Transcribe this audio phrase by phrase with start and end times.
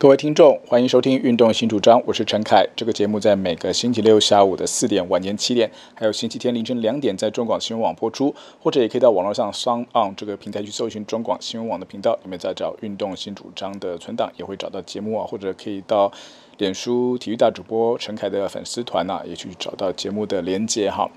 [0.00, 2.66] 各位听众，欢迎收听《运动新主张》，我是陈凯。
[2.74, 16.10] 这个节目在每个星期六下午的四点、晚间七点，还有星期天凌晨两点，在中广新闻网播出，或者也可以到网络上 SoundOn 这个平台去搜寻中广新闻网的频道，里面再找《运动新主张》的存档，也会找到节目啊，或者可以到
[16.56, 21.10] 脸书体育大主播陈凯的粉丝团呐，也去找到节目的连接哈。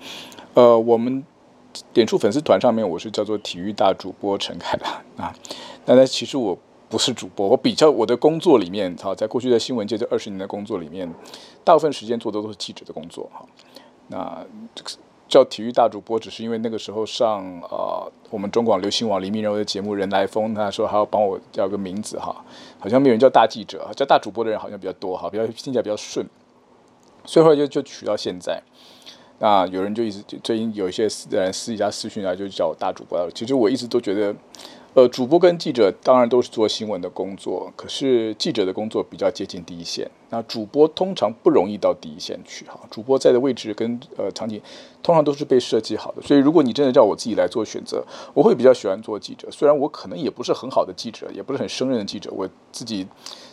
[0.56, 1.24] 呃，我们
[1.94, 5.34] 脸书粉丝团上面我是叫做体育大主播陈凯的啊，
[5.86, 6.60] 那那其实我。
[6.94, 11.12] 不是主播，我比较我的工作里面，哈，在过去在新闻界这二十年的工作里面，
[11.64, 13.44] 大部分时间做的都是记者的工作，哈。
[14.10, 14.46] 那
[14.76, 14.92] 这个
[15.28, 22.46] 叫体育大主播，只是因为那个时候上呃我们中广流行网黎明人物的节目人来疯，他说还要帮我叫个名字哈，
[22.78, 26.24] 好像没有人叫大记者，叫大主播的人好像比较多哈，比较听起来比较顺，
[27.26, 28.62] 所以后来就就取到现在。
[29.40, 34.36] 那有人就一直最近有一些私人私底下私讯啊就叫我大主播，其实我一直都觉得。
[34.96, 40.12] 呃，主播跟记者当然都是做新闻的工作，可是记者的工作比较接近第一线。
[40.34, 44.60] 那主播通常不容易到第一线去哈，主播在的位置跟呃场景
[45.04, 46.22] 通常都是被设计好的。
[46.22, 48.04] 所以如果你真的叫我自己来做选择，
[48.34, 49.48] 我会比较喜欢做记者。
[49.52, 53.06] 虽然我可能也不是很好的记者，也不是很胜任的记者，我自己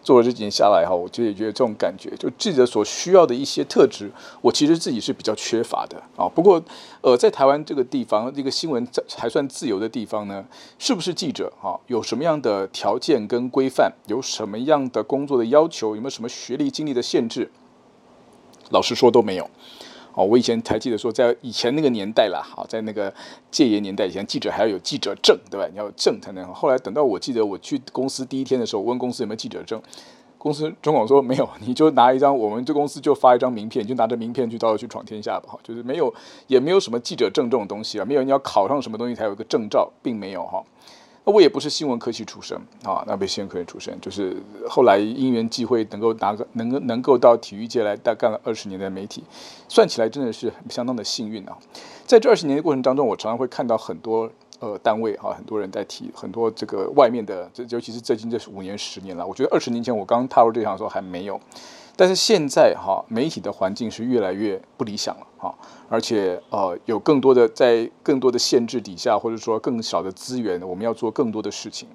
[0.03, 6.28] 做了这几年下来哈，我就也觉得这种感觉，就记者所需要的一些特质，我其实自己是比较缺乏的啊。
[6.28, 6.62] 不过
[7.03, 10.44] 呃，在台湾这个地方，这个新闻在还算自由的地方呢，
[10.78, 11.31] 是不是记？
[11.31, 13.92] 者哈，有什么样的条件跟规范？
[14.06, 15.94] 有什么样的工作的要求？
[15.94, 17.50] 有没有什么学历、经历的限制？
[18.70, 19.50] 老实说都没有。
[20.14, 23.12] 哦，我以前还记得说，在以前那个年代啦，好，在那个
[23.50, 25.68] 戒严年代以前，记者还要有记者证，对吧？
[25.70, 26.52] 你要有证才能。
[26.52, 29.80] 后来等到我记得我去公司第一天的时候，问公司有没有记者证。
[30.36, 35.50] 公司中广说没有，你就拿一张，我们这公司就发一张名片，就拿着名片去到处去闯天下吧。
[35.52, 36.12] 哈，就是没有，
[36.48, 40.64] 也没有什么记者证这种东西啊，没有你要考上什么东西才有一个证照，并没有哈。
[41.31, 44.36] 我也不是新闻科系出身啊，那不是新闻科系出身，就是
[44.69, 49.22] 后来因缘际会能够拿个能够能够到体育界来大干了二十年的媒体，
[49.69, 51.56] 算起来真的是相当的幸运啊。
[52.06, 61.41] 在这二十年的过程当中，我常常会看到很多呃单位哈，很多人在提很多这个外面的，这尤其是最近这五年十年了，我觉得二十年前我刚踏入这行的时候还没有。
[62.00, 65.55] 但是现在哈，媒体的环境是越来越不理想了哈，
[65.87, 71.87] 而且呃，有更多的在更多的限制底下，或者说更少的资源，我们要做更多的事情，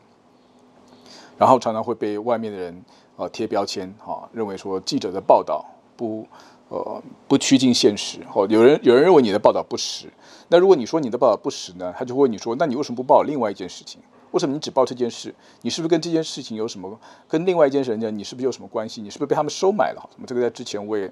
[1.40, 5.66] 然后常常会被外面的人呃贴标签哈，认为说记者的报道
[5.98, 6.28] 不
[6.70, 10.14] 呃不趋近现实，或有人有人认为你的报道不实，
[10.50, 14.00] 那如果你说你的报道不实呢，他就问你说，那你为什么不报另外一件事情？
[14.36, 15.34] 为什么你只报这件事？
[15.62, 17.00] 你是不是跟这件事情有什么？
[17.26, 19.02] 跟另外一件事人家你是不是有什么关系？
[19.02, 20.10] 你是不是被他们收买了？
[20.14, 21.10] 什么这个在之前我也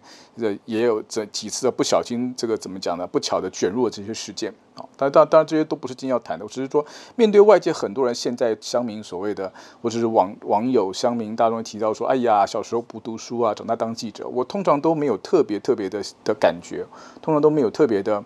[0.66, 3.08] 也有这几次的不小心这个怎么讲呢？
[3.08, 4.84] 不巧的卷入了这些事件啊。
[4.98, 6.44] 当然当然当然这些都不是今天要谈的。
[6.44, 6.86] 我只是说
[7.16, 9.50] 面对外界很多人现在乡民所谓的
[9.82, 16.86] 或者是网网友乡民大众提到说，哎呀小时候不读书啊，长大当记者，我通常都没有特别特别的的感觉，
[17.22, 18.22] 通常都没有特别的。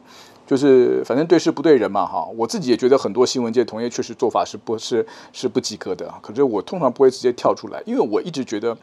[0.48, 8.78] 就是反正对事不对人嘛哈，我自己也觉得很多新闻界同业确实做法是不是是不及格的，可是我通常不会直接跳出来，因为我一直觉得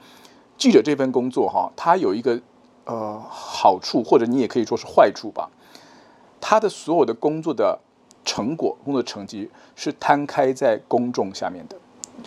[0.59, 2.39] 记者这份工作哈，它有一个
[2.85, 5.49] 呃好处，或者你也可以说是坏处吧，
[6.39, 7.79] 他的所有的工作的
[8.27, 11.77] 成果、工作成绩是摊开在公众下面的，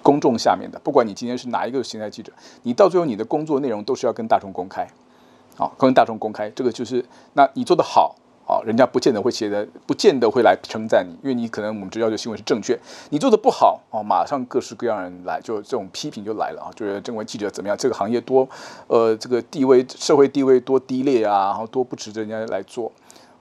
[0.01, 2.33] 公众下面的，不管你今天是哪一个形态记者，
[2.63, 4.89] 你到最后你的工作内容都是要跟大众公开，
[5.57, 8.15] 啊，跟大众公开，这个就是那你做得好。
[8.47, 18.47] 啊，人家不见得会写的，不见得会来称赞你，因为你可能我们知道这新闻是正确，你做的不好哦，马上各式各样人来，就这种批评就来了啊，就是认为记者怎么样，这个行业多，
[18.87, 22.89] 呃，这个地位社会地位多低劣啊，然后多不值得人家来做，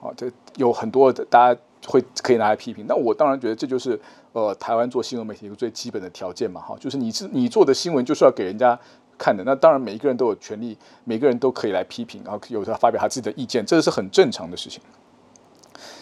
[0.01, 3.97] 啊，这有很多的大家会可以拿来批评，那我当然觉得这就是
[4.33, 8.77] 呃台湾做新闻媒体一个最基本的条件嘛，哈，就是你是你做的新闻就是要给人家。
[9.17, 14.81] 看的那当然，每一个人都有权利，每个人都可以来批评，然后有他发表他自己的意见，这是很正常的事情。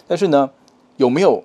[0.08, 0.50] 但是呢，
[0.98, 1.44] 有没有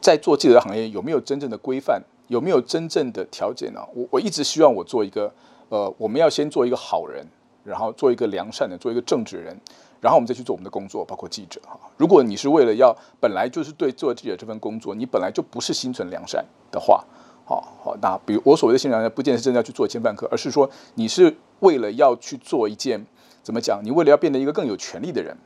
[0.00, 3.80] 在做记者的行业，有没有真正的规范，有没有真正的条件呢？
[3.94, 5.32] 我我一直希望我做一个，
[5.68, 7.26] 呃，我们要先做一个好人，
[7.64, 9.58] 然后做一个良善的，做一个正直人，
[10.00, 11.78] 然后我们再去做我们的工作，包括记者哈。
[11.96, 17.04] 如果你是为了要本来就是对做记者这份工作，你本来就不是心存良善的话。
[17.50, 23.04] 好好，那比如我所谓的心良善，不见得是真的要去做千万科，而是说你是为了要去做一件
[23.42, 23.80] 怎么讲？
[23.82, 25.36] 你为了要变得一个更有权力的人，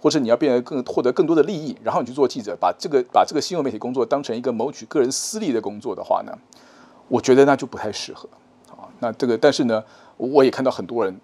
[0.00, 6.32] 或者你要变得更获得更多的利益，然后你去做记者，把这个把这个新闻媒体工作当成一个谋取个人私利的工作的话呢，
[7.08, 8.26] 我觉得那就不太适合。
[8.66, 9.84] 好，那这个但是呢，
[10.16, 11.14] 我也看到很多人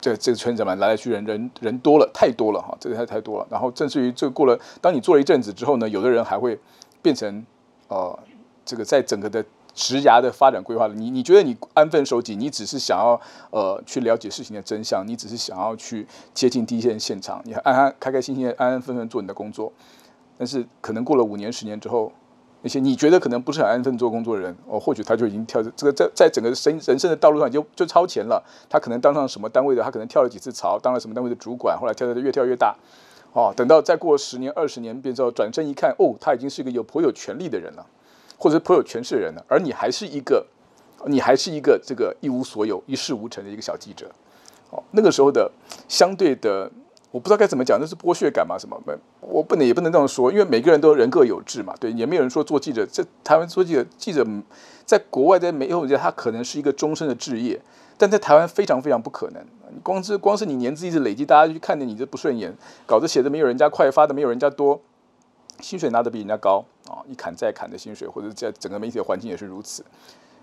[0.00, 3.46] 这这个圈子嘛，来来去人人人多了，太多了哈，这个太太多了。
[3.50, 6.58] 然后甚至于这过了，当你做了一阵子之后呢，有的人还会
[7.02, 7.44] 变成
[7.88, 8.18] 呃
[8.64, 9.44] 这个在整个的。
[9.74, 10.94] 职涯的发展规划了。
[10.94, 13.20] 你你觉得你安分守己，你只是想要
[13.50, 19.72] 呃去了解事情的真相，你只是想要去接近第一线现场，你安安开开心心安安分分做你的工作。
[20.38, 22.12] 但是可能过了五年十年之后，
[22.62, 28.42] 那些你觉得可能不是很安分做工作的人，哦，或许他就已经跳这个在在整个生人生的道路上就就超前了。
[28.68, 32.76] 他可能当上什么单位的，他可能跳了几次槽，当了什么单位的主管，后来跳的越跳越大。
[33.32, 37.86] 哦，等到再过十年二十年，变之后转身一看，哦，他已经是一个有颇有权力的人了，
[38.42, 40.44] 或者颇有权势的人呢，而你还是一个，
[41.06, 44.10] 你还是一个这个一无所有、一事无成的一个小记者。
[44.70, 45.48] 哦，那个时候的
[45.86, 46.68] 相对的，
[47.12, 48.58] 我不知道该怎么讲，那是剥削感嘛？
[48.58, 48.76] 什么？
[49.20, 51.72] 我不能也不能这么说，因为每个人都人各有志嘛。
[51.78, 54.26] 对，也没有人说做记者，这台湾做记者，记者
[54.84, 57.60] 在国外在没有我觉得他可能是一个终身的志业。
[57.96, 59.40] 但在台湾非常非常不可能，
[59.84, 62.52] 光是光是你年资一直累积，大家就去看着你这不顺眼，
[62.86, 64.80] 稿子写的没有人家快，发的没有人家多，
[65.62, 69.82] 薪水拿的比人家高啊，一砍再砍的薪水，或者在整个媒体的环境也是如此，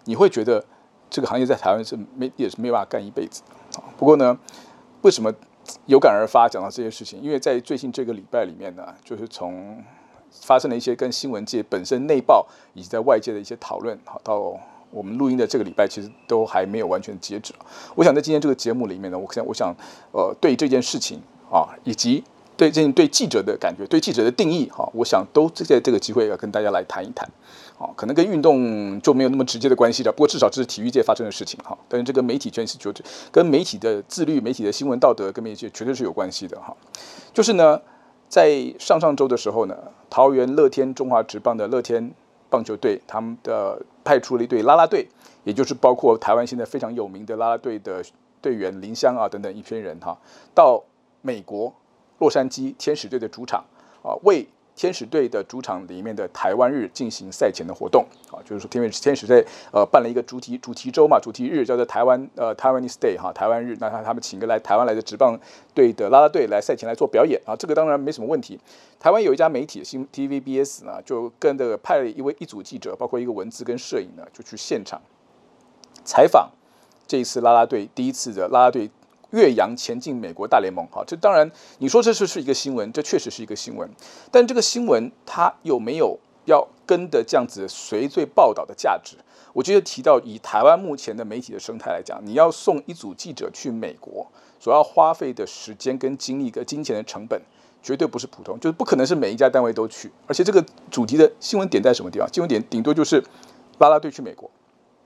[0.05, 0.65] 你会觉得
[1.11, 3.43] 这个行业在台湾是没也是没办法干一辈子
[3.75, 3.85] 啊。
[3.95, 4.35] 不过呢，
[5.03, 5.31] 为什么
[5.85, 7.21] 有感而发讲到这些事情？
[7.21, 9.83] 因为在最近这个礼拜里面呢，就是从
[10.31, 14.59] 发生了一些跟新闻界本身内爆，以及在外界的一些讨论，好到。
[14.91, 17.53] 我们录音的这个礼拜其实都还没有完全截止。
[17.93, 19.71] 我想在今天这个节目里面呢，我想我想
[20.11, 22.23] 呃对这件事情啊，以及
[22.59, 27.25] 对这对记者的感觉、对记者的定义哈，我想都借这个机会要跟大家来谈一谈。
[27.77, 30.11] 啊，可能跟运动就没有那么直接的关系了。
[30.11, 31.77] 不过至少这是体育界发生的事情哈。
[31.87, 32.93] 但是这个媒体圈是就
[33.31, 36.75] 跟媒体的自律、媒体的新闻道德跟媒体绝对是有关系的哈。
[37.33, 37.79] 就是呢，
[38.27, 39.77] 在上上周的时候呢，
[40.09, 42.13] 桃园乐天中华职棒的乐天。
[42.51, 45.07] 棒球队他们的派出了一队啦啦队，
[45.43, 48.03] 也就是包括台湾现在非常有名的啦啦队的
[48.41, 50.17] 队员林香啊等等一批人哈，
[50.55, 50.83] 到
[51.21, 51.71] 美国
[52.19, 53.63] 洛杉矶天使队的主场
[54.03, 54.47] 啊为。
[54.75, 65.37] 天使队的主场里面的台湾日进行赛前的活动啊，就是说天使天使队呃办了一个主题主题周嘛，主题日叫做台湾呃台湾 Day 哈台湾日，那他他们请个来台湾来的职棒
[65.75, 68.57] 队的啦啦队来赛前来做表演啊，这个当然没什么问题。
[68.97, 75.01] 台湾有一家媒体新 TVBS 呢，就跟这个派了一位一组记者，包括一个文字跟摄影呢，就去现场
[76.05, 76.49] 采访
[77.05, 78.89] 这一次啦啦队第一次的啦啦队。
[79.31, 83.89] 岳阳前进美国大联盟，哈，这当然你说这是是一个新闻，这确实是一个新闻，
[84.31, 89.15] 但这个新闻它有没有要跟的这样子随罪报道的价值？
[89.53, 94.27] 我觉得提到以台湾目前的媒体的生态来讲，你要送一组记者去美国，
[94.59, 97.41] 所要花费的时间跟精力跟金钱的成本，
[97.81, 102.27] 绝对不是普通，就是不可能是每一家单位都去，而且这个主题的新闻点在什么地方？
[102.31, 103.23] 新闻点顶多就是
[103.79, 104.49] 啦啦队去美国。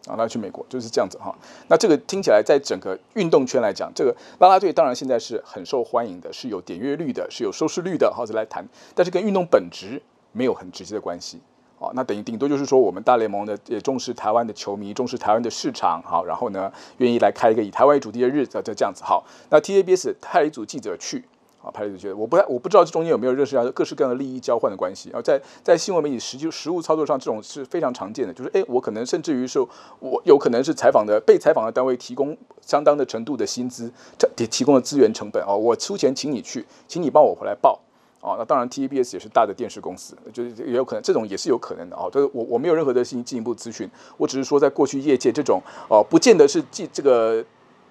[0.08, 1.34] 啊，那去美国就是这样子哈。
[1.68, 8.66] 那这个听起来，在整个运动圈来讲，这个啦啦队当然现在是很受欢迎的，是有点阅率的，是有收视率的，好，再来谈。
[8.94, 10.02] 但是跟运动本质
[10.32, 11.40] 没有很直接的关系。
[11.80, 19.04] 哦，那等于顶多就是说，我们大联盟的也重视台湾的球迷，重视台湾的市场，好，然后呢，愿意来开一个以台湾为主题的日子，就这样子。
[19.04, 21.24] 好，那 TABS 派了一组记者去。
[21.64, 25.10] 啊，派了就觉得我不太我不知道这中间有没有认识到各式各样的利益交换的关系。
[25.10, 28.34] 然后在在新闻媒体实际实务操作上，这种是非常常见的。
[28.34, 29.58] 就是哎，我可能甚至于是
[30.00, 33.90] 我有可能是采访的被采访的单位提供相当的程度的薪资，
[34.20, 37.80] 这提供的资源成本啊，我出钱请你去，请你帮我回来报
[38.20, 38.36] 啊。
[38.38, 42.10] 那当然，TVBS 也是大的电视公司，就是也有可能这种也是有可能的啊。
[42.12, 47.42] 就是我我没有任何的进进一步咨询，我只是说在过去业界这种哦，不见得是记这个。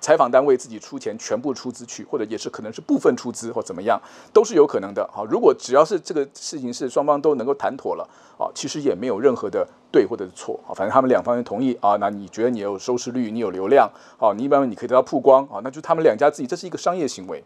[0.03, 3.99] 采访单位自己出钱全部出资去，或者也是可能是部分出资或怎么样，
[4.32, 5.09] 都是有可能的。
[5.11, 8.06] 好，如果只要是这个事情是双方都能够谈妥了，
[8.37, 10.59] 啊，其实也没有任何的对或者是错。
[10.67, 17.44] 啊，反正他们两方人同意啊，那你觉得你有收视率，你有流量，啊，你一般你可以得到曝光，啊，那就他们两家自己，这是一个商业行为。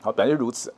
[0.00, 0.72] 好，本来就如此。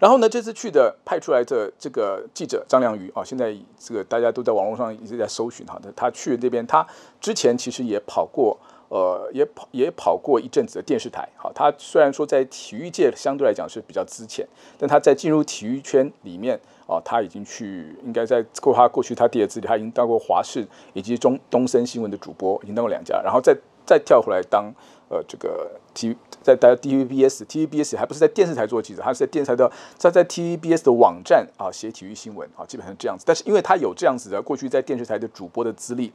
[0.00, 6.84] 然后呢，这次去的派出来的这个记者张良瑜啊，现在这个大家都在网络上一直在搜寻哈，他去那边，他
[7.20, 8.58] 之前其实也跑过。
[8.92, 14.46] 呃，也跑也跑过一阵子的电视台，好，他虽然说在体育界相对来讲是比较资浅，
[14.76, 23.56] 但他在进入体育圈里面，啊，他已经去，应该在过他过去他第二次，他已经当过华视以及中东森新闻的主播，已经当过两家，然后再
[23.86, 24.70] 再跳回来当
[25.08, 36.12] 呃这个 T 在在 TVBS，TVBS 还不是在电视台做记者，他是在电视台的在在 TVBS 的网站啊写体育新闻啊，基本上这样子，但是因为他有这样子的过去在电视台的主播的资历。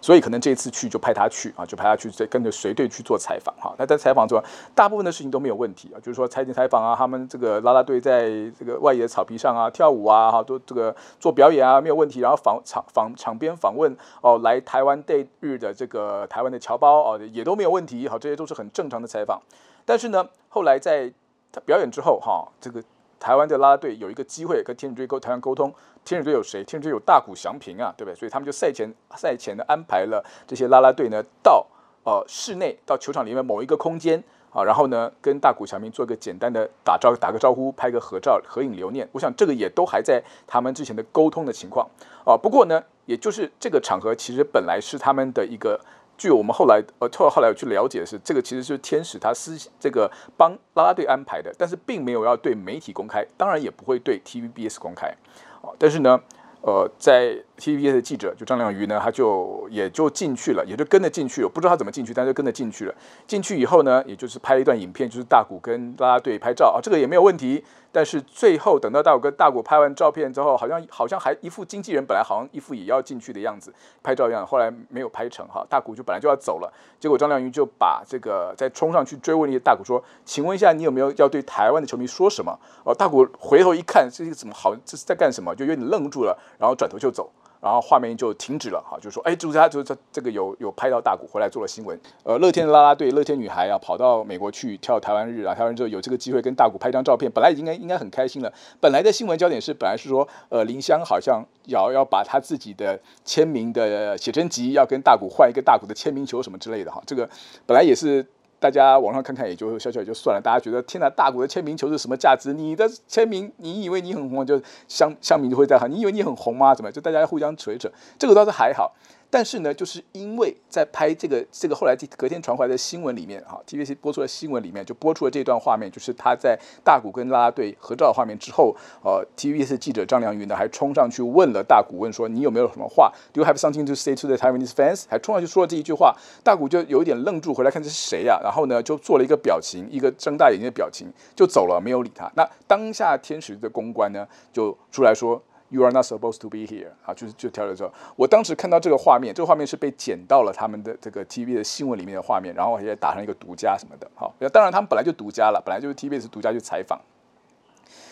[0.00, 3.74] 所以可能这次去就派他去啊，就派他去这跟着随队去做采访哈。
[3.78, 4.42] 那在采访中，
[4.74, 8.28] 大部分的事情都没有问题啊，就是说采访采访啊，他们这个啦啦队在
[8.58, 12.20] 这个外野的草皮上啊跳舞啊，哈，都这个做表演啊没有问题。
[12.20, 19.40] 然后访场访场边访问哦，来台湾 Day 日的这个台湾的侨胞哦，也都没有问题，好，这些都是很正常的采访。
[19.84, 21.12] 但是呢，后来在
[21.50, 22.82] 他表演之后哈，这个
[23.20, 25.72] 台湾的啦啦队有一个机会跟天使队沟台湾沟通，
[26.04, 26.62] 天使队有谁？
[26.64, 28.14] 天使队有大谷翔平啊，对不对？
[28.14, 31.66] 所以他们就赛前赛前呢安排了这些啦啦队呢到
[32.04, 34.22] 呃室内到球场里面某一个空间
[34.52, 39.08] 啊，然后呢跟大谷翔平做个简单的打招打个招呼，拍个合照合影留念。
[39.12, 41.88] 我想这个也都还在他们之前的沟通的情况
[42.24, 42.36] 啊。
[42.36, 45.80] 不过呢，也就是这个场合其实本来是他们的一个。
[46.18, 55.14] 据我们后来呃后来有去了解是，这个其实是天使他私这个帮啦啦队安排的，但是并没有要对媒体公开，当然也不会对 TVBS 公开，
[55.62, 56.20] 哦，但是呢，
[56.60, 62.94] 呃，在 TVBS 的记者就张良瑜呢，他就也就进去了，也就跟着进去了，不知道他怎么进去，但是跟着进去了。
[63.26, 67.64] 进去以后呢，也就是拍了一段影片，就是大谷跟啦啦队拍照啊，这个也没有问题。
[67.90, 75.66] 但是最后等到大谷跟大谷拍完照片之后，好像好像还一副经纪人本来好像一副也要进去的样子拍照一样，后来没有拍成哈。
[75.68, 84.74] 大谷就本来就要走了，结果张靓颖就把这个再冲上去追问那些大谷说：“请问一下，你有没有要对台湾的球迷说什么？”哦，大谷回头一看，这个怎么好？
[84.84, 85.54] 这是在干什么？
[85.54, 87.30] 就有点愣住了，然后转头就走。
[87.60, 98.52] 然后画面就停止了，哈，就说，哎，就是他，就这这个有有拍到大谷回来做了新闻，呃，乐天的啦啦队，乐天女孩啊，跑到美国去跳台湾日啊，跳完之后有这个机会跟大谷拍张照片，本来应该应该很开心了。
[98.80, 107.28] 本来的新闻焦点是，本来是说，呃，林香好像要要把他自己的签名的写真集要跟大谷换一个大谷的签名球什么之类的，哈，这个
[107.66, 108.24] 本来也是。
[108.60, 110.40] 大家网上看看也就笑笑也就算了。
[110.42, 112.52] 大家觉得天哪，大谷的签名球是什么价值？
[112.52, 116.74] 你的签名，你以为你很红，就乡乡民就会在喊，你以为你很红吗？
[116.74, 116.90] 怎么？
[116.90, 118.94] 就大家互相扯一扯，这个倒是还好。
[119.30, 135.04] 但是呢，就是因为在拍这个这个后来隔天传回来的新闻里面，哈，TVC 播出的新闻里面就播出了这段画面，就是他在大谷跟啦啦队合照的画面之后，呃，TVS 记者张良云呢还冲上去问了大谷，问说你有没有什么话？Do you have something to say to the Taiwanese fans？
[135.08, 138.40] 还冲上去说了这一句话，大谷就有一点愣住，回来看这是谁呀？
[138.42, 141.06] 然后呢就做了一个表情，一个睁大眼睛的表情，
[141.36, 142.32] 就走了，没有理他。
[142.34, 145.42] 那当下天使的公关呢就出来说。
[145.70, 156.98] You are not supposed to be here 啊，就是就跳了之后，我当时看到这个画面，这个画面是被剪到了他们的这个 TV 的新闻里面的画面，然后也打上一个独家什么的，好，当然他们本来就独家了，本来就是 TV 是独家去采访。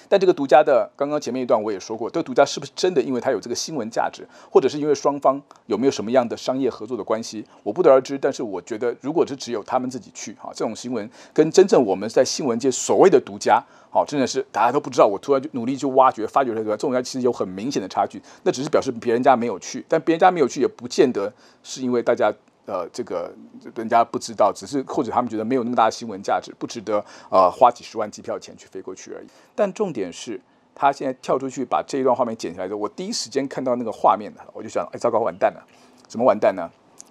[0.08, 3.02] 但这个独家的，刚刚前面一段我也说过，这个独家是不是真的？
[3.02, 8.18] 因为它有这个新闻价值，或者是因为双方有没有什么样的商业合作的关系，我不得而知。
[8.18, 15.06] 但是我觉得，如果是只有他们自己去，哈，这种新闻跟真正我们在新闻界所谓的独家，好，真的是大家都不知道。
[15.06, 18.20] 我突然就努力去挖掘、发掘这个，这种家其实有很明显的差距。
[18.42, 21.32] 那只是表示别人家没有去，但别人家没有去，也不见得
[21.62, 22.32] 是因为大家。
[22.66, 23.32] 呃，这个
[23.74, 29.26] 人家不知道，只是或者他们觉得没有那么大的新闻价值，不值得呃花几十万机票钱去飞过去而已。
[29.54, 30.40] 但重点是，
[30.74, 35.64] 他现在跳出去把这一段画面剪下来之后，我第一时间看到那个画面的，我就想，哎，糟糕，完蛋了！
[36.08, 36.68] 怎么完蛋呢？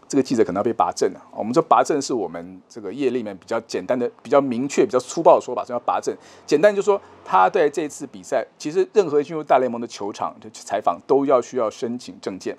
[0.07, 1.21] 这个记者可能要被拔证了。
[1.31, 6.15] 我们说拔证是我们这个业里面比较简单的、比较明确、比较粗暴的说法，叫拔证。
[6.45, 12.55] 简单就是说，他在这次比赛，其实任何进入大联盟的球场就去采访，都要需要申请证件。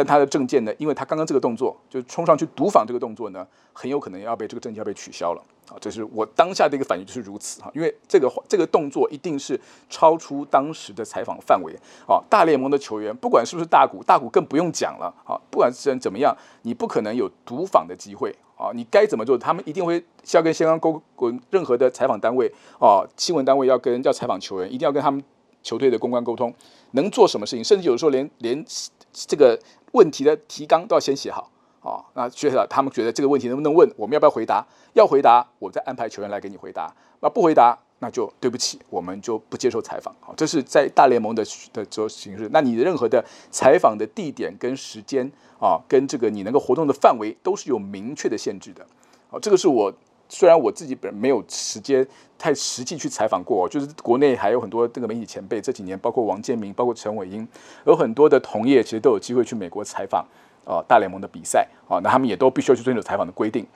[0.00, 0.72] 但他的证件呢？
[0.78, 5.76] 因为他刚刚这个动作，就冲上去独访这个动作呢，很有可能要被这个证件要被取消了啊！
[5.78, 7.70] 这是我当下的一个反应，就是如此哈。
[7.74, 11.74] 因为这个这个动作一定是超出当时的采访范围
[12.08, 12.16] 啊！
[12.30, 15.38] 大联盟的球员，不管是不是大谷，大谷更不用讲了啊！
[15.50, 18.70] 不管是怎么样，你不可能有独访的机会啊！
[18.72, 19.36] 你该怎么做？
[19.36, 20.02] 他们一定会
[20.32, 21.02] 要跟相关沟
[21.50, 25.22] 任何的采访单位啊、新闻单位要跟要采访球员，一定要跟他们
[25.62, 26.54] 球队的公关沟通，
[26.92, 28.64] 能做什么事情，甚至有时候连连
[29.12, 29.58] 这个。
[29.92, 31.50] 问题的提纲都要先写好
[31.82, 34.64] 啊，那学者他们觉得这个问题能不能问，我们要不要回答？
[34.92, 36.94] 要回答，我再安排球员来给你回答。
[37.18, 40.14] 那不回答，那就对不起，我们就不接受采访。
[40.20, 42.48] 好，这是在大联盟的的这种形式。
[42.52, 45.28] 那你的任何的采访的地点跟时间
[45.60, 48.86] 啊，跟这个你能够活动的范围都是有明确的限制的。
[49.28, 49.92] 好，这个是我。
[50.30, 52.06] 虽然我自己本人没有时间
[52.38, 57.46] 太实际去采访过，就是国内还有很多这个媒体前辈，这几年包括王建民、包括陈伟英，
[57.84, 60.24] 有很多的同业其实都有机会去美国采访、
[60.64, 63.66] 呃、大联盟的比赛啊，那他们也都必须要去遵守采访的规定。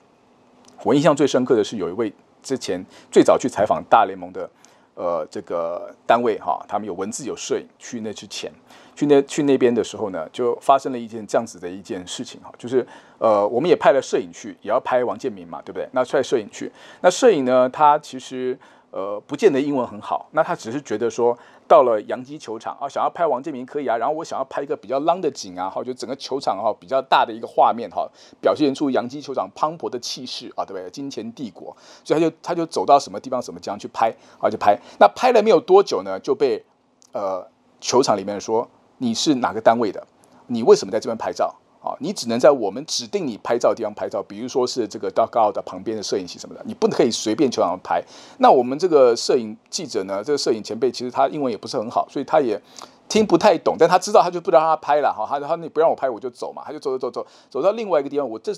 [0.83, 4.49] 我印象最深刻的是有一位之前最早去采访大联盟的
[4.95, 8.49] 呃这个单位哈，他们有文字有摄影，去那之前。
[8.95, 12.85] 去那去那边的时候呢，就发生了一件这样子的一件事情哈，就是
[13.19, 15.87] 呃，我们也派了摄影去，也要拍王建民嘛，对不对？
[15.91, 16.71] 那派摄影去，
[17.01, 18.57] 那摄影呢，他其实
[18.91, 21.37] 呃不见得英文很好，那他只是觉得说
[21.67, 28.09] 到了洋基球场啊，想要拍王建民可以啊，然后我想要拍一个比较浪的景啊，哈，就整个球场哈比较大的一个画面哈，
[28.39, 30.89] 表现出洋基球场磅礴的气势啊，对不对？
[30.89, 34.09] 金钱帝国，所以他就他就走到什么地方什么地方去拍
[34.39, 34.79] 啊，就拍。
[34.99, 36.63] 那拍了没有多久呢，就被
[37.11, 37.45] 呃
[37.81, 38.69] 球场里面说。
[38.97, 40.05] 你是哪个单位的？
[40.47, 41.53] 你为什么在这边拍照？
[41.81, 48.03] 啊，你只能在我们指定你拍照的地方拍照，比如说是这个到高的旁边的摄影机什么的，你不能可以随便球场拍。
[48.39, 52.59] 那我们这个摄影记者呢，这个摄影前辈其实他英文也不是很好，所以他也
[53.07, 58.51] 听不太懂，但他知道他就不让他拍了哈，他他你不让我拍我就走嘛，他就走走走走走到另外一个地方，我这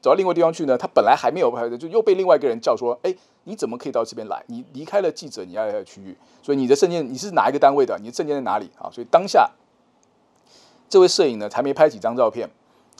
[0.00, 4.42] 走到另外一个地方去呢，他本来还没有拍的，就又被另外一个人叫说，哎，你怎么可以到这边来？
[4.48, 7.96] 你离开了记者你要的区域，所以你的证件你是哪一个单位的？
[8.00, 8.90] 你的证件在哪里啊？
[8.90, 9.48] 所以当下
[10.92, 12.46] 这位摄影呢，还没拍几张照片。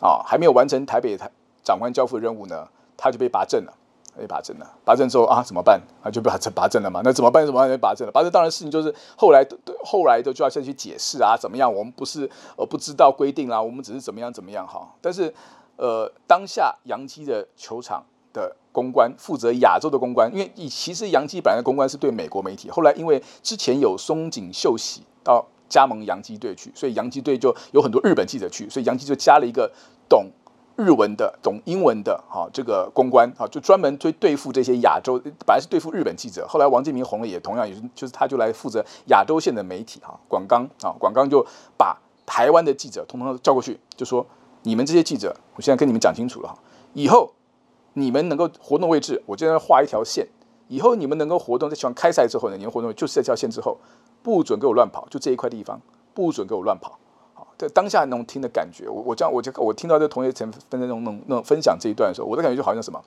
[0.00, 1.30] 啊、哦，还没有完成台北台
[1.62, 3.74] 长官交付的任务呢，他就被拔证了，
[4.16, 4.66] 被拔证了。
[4.82, 5.78] 拔证之后啊，怎么办？
[6.02, 7.02] 啊，就被拔拔证了嘛。
[7.04, 7.44] 那怎么办？
[7.44, 7.68] 怎么办？
[7.68, 8.10] 被拔证了。
[8.10, 9.46] 拔证当然事情就是后来，
[9.84, 11.70] 后来的就要先去解释啊，怎么样？
[11.70, 14.88] 我们不是呃不知道规定啦，我们只是怎么样怎么样哈。
[15.02, 15.32] 但是
[15.76, 25.46] 呃，当下洋基的球场的公关负责亚洲的公关，因为以其实洋基本来的公关是对美国媒体，后来因为之前有松井秀喜到。
[25.72, 29.72] 加盟洋基队去，所以洋基队就有很多日本记者去，所以洋基就加了一个
[30.06, 30.30] 懂
[30.76, 41.46] 日文的、懂英文的，哈，这个公关，哈，就专门对对付这些亚洲，本来是对付日本记者，后来王建民红了，也同样也是，就是他就来负责亚洲线的媒体，哈，广冈，啊，广冈就
[41.78, 44.26] 把台湾的记者通通叫过去，就说
[44.64, 46.58] 你们这些记者，我现在跟你们讲清楚了，哈，
[46.92, 47.32] 以后
[47.94, 50.28] 你们能够活动位置，我就在画一条线，
[50.68, 53.78] 以后你们能够活动，在喜欢开赛之后呢，你们活动就是在这条线之后。
[54.22, 55.80] 不准给我乱跑，就这一块地方，
[56.14, 56.98] 不准给我乱跑。
[57.34, 63.02] 好，在当下那种听的感觉，我我这样，我就我听到这同学曾分那种那种那种分享这一段的时候，我的感觉就好像什么。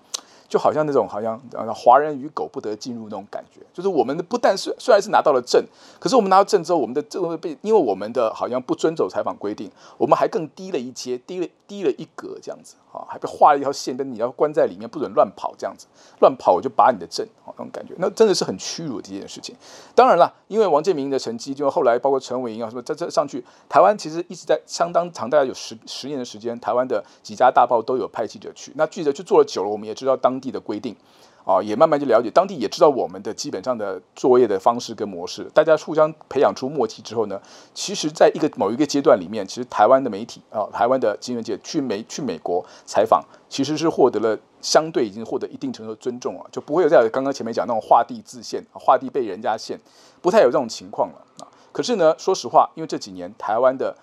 [0.47, 1.39] 就好像那种好像
[1.73, 5.65] 华人与狗不得进入那种感觉，就是我们的不但是虽然是拿到了证，
[5.99, 15.87] 可是我们拿到证之后，我们的这个被因为我们的好像不遵守采访规定，我们还更低了一阶，低了低了一格这样子啊，还被画了一条线，跟你要关在里面，不准乱跑这样子，
[16.21, 19.55] 乱跑我就拔你的证，啊，那种感觉，那真的是很屈辱的一件事情。
[19.93, 30.44] 当然了，因为王建民的成绩，就后来包括陈伟英啊什么在这上去，台湾其实一直在相当长，大概有十十年的时间，台湾的几家大报都有派记者去，那记者去做了久了，我们也知道当地。
[30.45, 30.95] 地的规定，
[31.43, 37.41] 啊，也慢慢就了解，当地也知道我们的基本上的作业的方式跟模式，大家互相培养出默契之后呢，
[37.73, 49.79] 其实在一个某一个阶段里面，其实台湾的媒体啊，台湾的新闻界去美去美国采访，其实是获得了相对已经获得一定程度的尊重啊，就不会有在刚刚前面讲那种画地自限，画地被人家限，
[50.21, 51.49] 不太有这种情况了啊。
[51.71, 53.95] 可是呢，说实话，因为这几年台湾的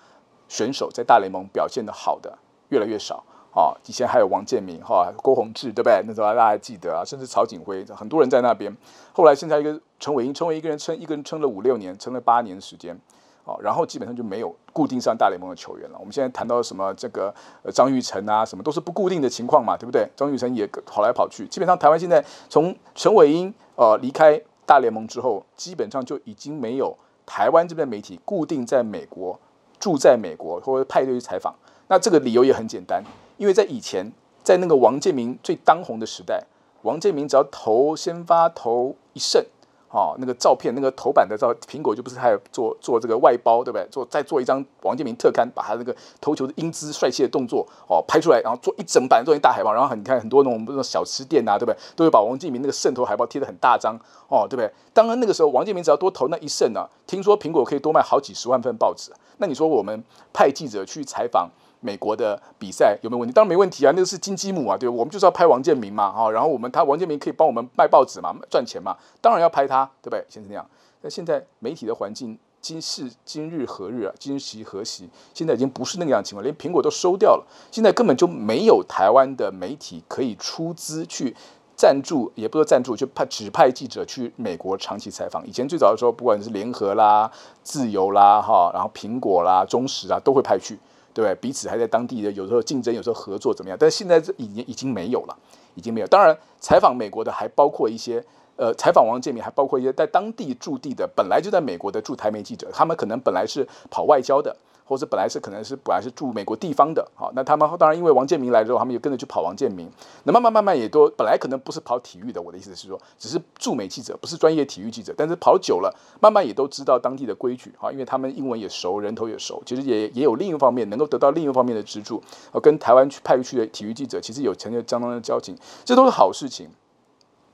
[0.47, 2.37] 选手在大联盟表现的好的
[2.69, 3.23] 越来越少。
[3.55, 6.01] 啊，以前还有王建民哈，郭宏志，对不对？
[6.07, 8.75] 那时候大家还记得啊，甚至曹锦辉，很多人在那边。
[9.13, 12.99] 后来现在一个陈伟英，陈伟一个人撑，一个人撑了五六年，撑了八年时间，
[13.45, 15.97] 哦，然后基本上就没有固定上大联盟的球员了。
[15.99, 20.09] 我们现在谈到什么这个呃张玉成啊，什么都是不固定的情况嘛，对不对？
[20.15, 29.39] 张玉成也跑来跑去，基本上台湾现在从陈伟英呃离开大联盟之后，基本上就已经没有台湾这边媒体固定在美国
[29.79, 31.53] 住在美国或者派队去采访。
[31.89, 33.03] 那这个理由也很简单。
[33.37, 34.11] 因为在以前，
[34.43, 36.43] 在那个王建民最当红的时代，
[36.83, 39.43] 王建民只要投先发投一胜，
[39.89, 43.87] 哦，那个照片，那个头版的照，苹果就不是还有做做这个外包，对不对？
[43.89, 51.77] 做再做一张王建民特刊，把他那个投球的英姿帅气的动作哦拍出来，然后做一整版做一大海报，然后很你看很多那种那种小吃店啊，对不对？
[51.95, 53.95] 都会把王建民那个胜投海报贴得很大张，
[54.27, 54.71] 哦，对不对？
[54.93, 59.11] 当然那个时候王建民只要多投那一胜呢，听说苹果可以多卖好几十万份报纸。
[59.37, 61.49] 那你说我们派记者去采访？
[61.83, 63.33] 美国的比赛有没有问题？
[63.33, 70.25] 当然没问题啊，那个是金鸡母啊，对，我们就是要拍王建民嘛，哈，然后我们他王建民可以帮我们卖报纸嘛，赚钱嘛，当然要拍他，对不对？
[70.29, 70.65] 先是那样。
[71.01, 74.13] 那现在媒体的环境，今世今日何日啊？
[74.17, 75.09] 今夕何夕？
[75.33, 81.35] 现在已经不是那个样的情况，连苹果都收掉了，现在根本就没有台湾的媒体可以出资去
[81.75, 85.45] 赞助，也不说赞助，就派指派记者去美国长期采访。
[85.45, 87.29] 以前最早的时候，不管是联合啦、
[87.63, 90.79] 自由啦，哈，然后苹果啦、中时啊，都会派去。
[91.13, 91.33] 对？
[91.35, 93.77] 彼此还在当地的有时候竞争，有时候合作怎么样？
[93.79, 95.37] 但是现在这已经已经没有了，
[95.75, 96.07] 已经没有。
[96.07, 98.23] 当然，采访美国的还包括一些，
[98.55, 104.55] 呃，采访王建民还包括一些在当地驻地的，本来就在美国的驻台媒记者，他们可能本来是跑外交的。
[104.93, 109.89] 或者本来是可能是本来是住美国地方的，好，那他们当然因为王建民来之后，他们也跟着去跑王建民。
[110.23, 122.21] 那慢慢慢慢也都本来可能不是跑体育的，我的意思是说，只是驻美记者，不是专业体育记者，但是跑久了，慢慢也都知道当地的规矩，哈，因为他们英文也熟，人头也熟，其实也也有另一方面能够得到另一方面的资助，
[122.61, 126.69] 跟台湾去派去的体育记者其实有成相当的交情，这都是好事情。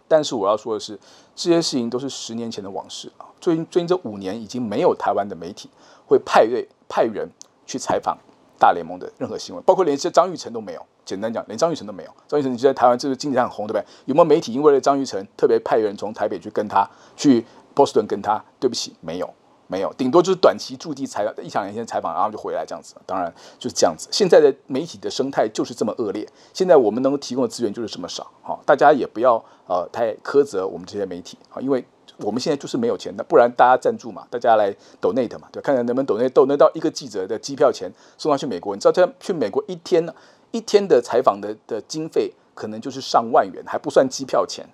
[0.09, 0.99] 但是我要说的是，
[1.33, 5.69] 这些事情都是十年前的往事啊，最近最近这五年已经没有台湾的媒体
[6.05, 6.67] 会派队。
[6.91, 7.29] 派人
[7.67, 8.17] 去采访
[8.57, 10.83] 大联盟的任何新闻，包括连这张玉成都没有。
[11.05, 12.09] 简单讲，连张玉成都没有。
[12.27, 13.85] 张玉成你在台湾这个经济上很红，对不对？
[14.05, 17.45] 有没有媒体因为了张玉成特别派人从台北去跟他去
[17.75, 18.43] 波士顿跟他？
[18.59, 19.31] 对不起，没有。
[19.71, 22.95] 没有，顶多就是短期驻地采访一两天采访，然后就回来这样子。
[23.05, 24.09] 当然就是这样子。
[24.11, 28.25] 现在的媒体的生态就是这么恶劣，现在我们能够提供的资源就是这么少。
[28.41, 29.35] 哈，大家也不要
[29.67, 31.85] 呃太苛责我们这些媒体啊，因为
[32.17, 38.75] 我们现在就是没有钱的，不然大家赞助嘛，大家来 donate 嘛，对，看看能不能 donate donate 到一个记者的机票钱送他去美国。
[38.75, 40.13] 你知道他去美国一天呢，
[40.49, 44.67] 一天的采访的的经费可能就是上万元，还不算机票钱。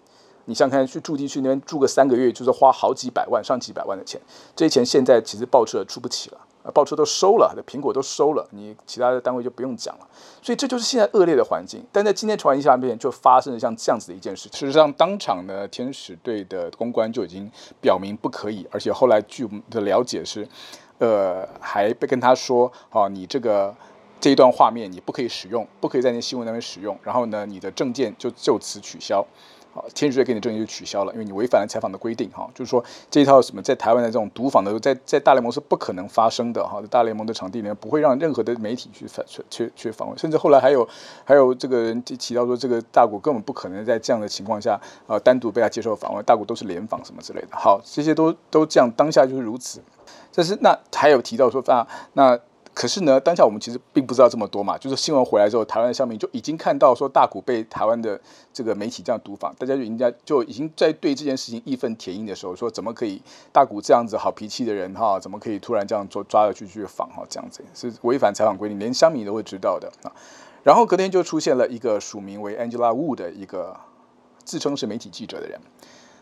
[0.45, 4.19] 你想看去驻地去那边住个三个月，就是花好几百万、上几百万的钱。
[4.55, 10.07] 这些钱现在其实报社出不起了，报社都收了，苹果都收了，你其他的单位就不用讲了。
[10.41, 11.83] 所以这就是现在恶劣的环境。
[11.91, 14.47] 但在今天传一下面，就发生了像这样子的一件事。
[14.49, 17.49] 事实上，当场呢，天使队的公关就已经
[17.81, 20.47] 表明不可以，而且后来据我们的了解是，
[20.99, 23.73] 呃，还被跟他说，哦，你这个
[24.21, 26.95] 这一段画面你不可以使用，不可以在那新闻那边使用。
[27.01, 29.25] 然后呢，你的证件就就此取消。
[29.75, 32.29] 好，天使队给你证件就取消了，因为你违反了采访的规定。
[32.29, 36.65] 哈，就是说这一套什么在台湾的这种读访的，在在大联盟是不可能发生的。
[36.65, 40.87] 哈，大联盟的场地里面不会让任何的媒体去访去去去访问，甚至后来还有
[41.25, 47.49] 还有这个人提到说，这个大谷根本不可能在这样的情况下，呃，单独被他接受访问，大谷都是联访什么之类的。
[47.51, 49.81] 好，这些都都这样，当下就是如此。
[50.33, 52.39] 但是那还有提到说啊，那。
[52.75, 54.77] 可是呢，当下我们其实并不知道这么多嘛。
[54.77, 58.19] 就是新闻回来之后，台湾的乡民就已经看到说大谷被台湾的
[58.51, 63.21] 这个媒体这样读访，大家就人家就已经在对这件事情义愤填膺的时候，说怎么可以
[63.53, 70.11] 大谷这样子好脾气的人哈，怎么可以突然这样做抓了去去访哈，这样子是违反采访规定，连乡民都会知道的啊。
[70.61, 73.79] 然后隔天就出现了一个署名为 Angela Wu 的一个
[74.43, 75.57] 自称是媒体记者的人，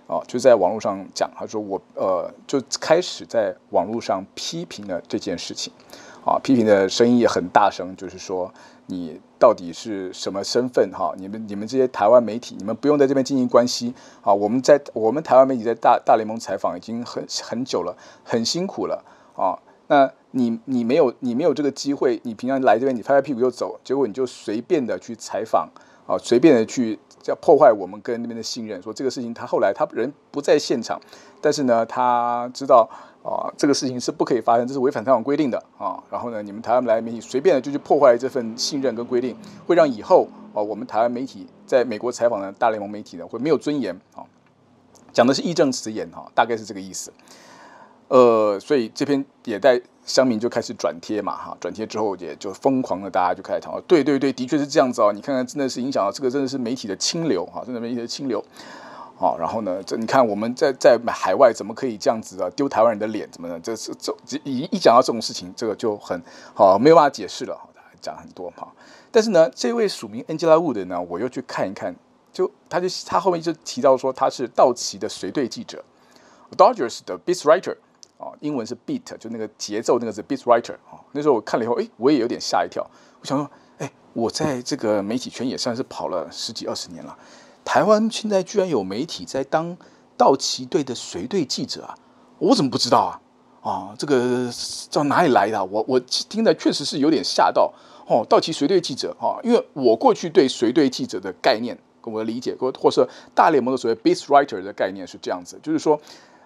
[0.05, 5.73] 哦，就在网络上讲，他说我呃就开始在网络上批评了这件事情。
[6.25, 8.49] 啊，批评的声音也很大声，就是说
[8.85, 10.89] 你到底是什么身份？
[10.93, 13.93] 哈，你们你们这些台湾媒体，你们不用在这边经营关系。
[14.21, 19.03] 啊，我们在我们台湾媒体在大大联盟采访已经很很久了，很辛苦了。
[19.35, 25.67] 啊，那你你没有你没有这个机会，你平常来这边你拍拍屁股就走，结果你就随便的去采访，
[26.07, 28.81] 啊，随便的去叫破坏我们跟那边的信任。
[28.81, 31.01] 说这个事情他后来他人不在现场，
[31.41, 32.89] 但是呢，他知道。
[33.23, 35.97] 啊，这个事情是不可以发生，这是违反采访规定的啊。
[36.11, 44.21] 然后呢，你们台湾来媒体随便的就去破坏这份信任跟规定，会让以后啊，我们台湾媒体在美国采访的大联盟媒体呢，会没有尊严啊。
[45.13, 47.13] 讲的是义正辞严哈，大概是这个意思。
[48.09, 55.13] 呃，所以这篇也在乡民就开始转贴嘛哈，转贴之后也就疯狂的大家就开始讨论，对对对，的确是这样子哦。
[55.13, 58.43] 你看看，真的是影响到这个，真的是媒体的清流哈，真的媒体的清流。
[59.23, 62.49] 好，然后呢，这你看我们在在海外怎么可以这样子啊？
[62.57, 63.57] 丢台湾人的脸怎么的？
[63.61, 66.21] 这是这一一讲到这种事情，这个就很
[66.53, 67.57] 好没有办法解释了。
[68.01, 68.69] 讲很多哈，
[69.11, 71.95] 但是呢，这位署名 Angela Wu 的呢，我又去看一看，
[72.33, 75.81] 就他就他后面就提到说他是道奇的随队记者
[76.57, 77.77] ，Dodgers 的 beat writer
[78.17, 80.99] 啊，英文是 beat，就那个节奏那个字 beat writer 啊。
[81.13, 82.85] 那时候我看了以后，哎，我也有点吓一跳，
[83.21, 87.17] 我想说，哎，我在这个媒体圈也算是跑了十几二十年了。
[87.65, 89.75] 台湾现在居然有媒体在当
[90.17, 91.95] 道奇队的随队记者啊！
[92.39, 93.19] 我怎么不知道啊？
[93.61, 94.49] 啊，这个
[94.89, 95.63] 叫哪里来的？
[95.65, 97.73] 我我听的确实是有点吓到
[98.07, 98.25] 哦。
[98.29, 105.99] 道奇随队记者哈，因为我过去对随队记者的概念跟我的理解，或或是大联盟的所谓 beat writer 的概念是这样子，就是说。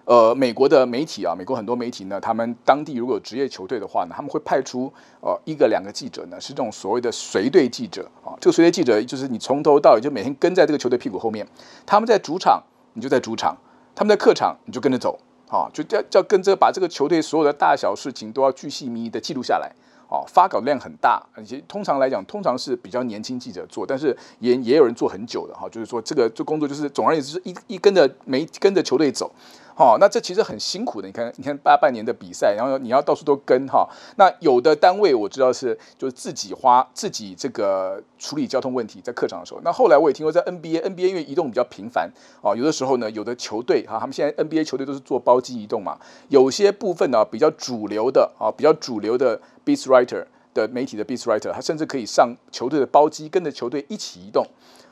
[0.08, 4.90] 呃，美国的媒体啊，美国很多媒体呢，他们当地如果有职业球队的话呢，他们会派出
[5.20, 8.32] 呃一个两个记者呢，是这种所谓的随队记者啊。
[8.40, 11.46] 这个随队记者就是你从头到尾就每天跟在这个球队屁股后面，
[11.84, 12.62] 他们在主场
[12.94, 13.54] 你就在主场，
[13.94, 15.18] 他们在客场你就跟着走
[15.50, 19.70] 啊，就叫叫跟着把这个球队所有的大小事情都要巨细靡遗的记录下来。
[20.10, 25.68] 哦，发稿量很大，而且通常来讲，通常是比较年轻记者做，但是也也有人做很久的哈。
[25.68, 29.30] 就是说，这个这工作就是总而言之，是一一跟着没跟着球队走，
[29.78, 31.06] 哦，那这其实很辛苦的。
[31.06, 33.88] 你看，你看大半年的比赛，然后你要到处都跟哈。
[34.16, 39.60] 那有的单位我知道是就是自己花自己这个处理交通问题，在客场的时候。
[39.62, 42.10] 那后来我也听说，在 NBA，NBA 因为移动比较频繁
[42.42, 45.96] 啊，有的时候呢，有的球队哈，他们现在 NBA 球队都是做包机移动嘛，
[46.28, 49.40] 有些部分呢比较主流的啊，比较主流的。
[49.68, 54.42] beat writer 的媒体的 beat writer，他甚至可以上球队的包机，跟着球队一起移动。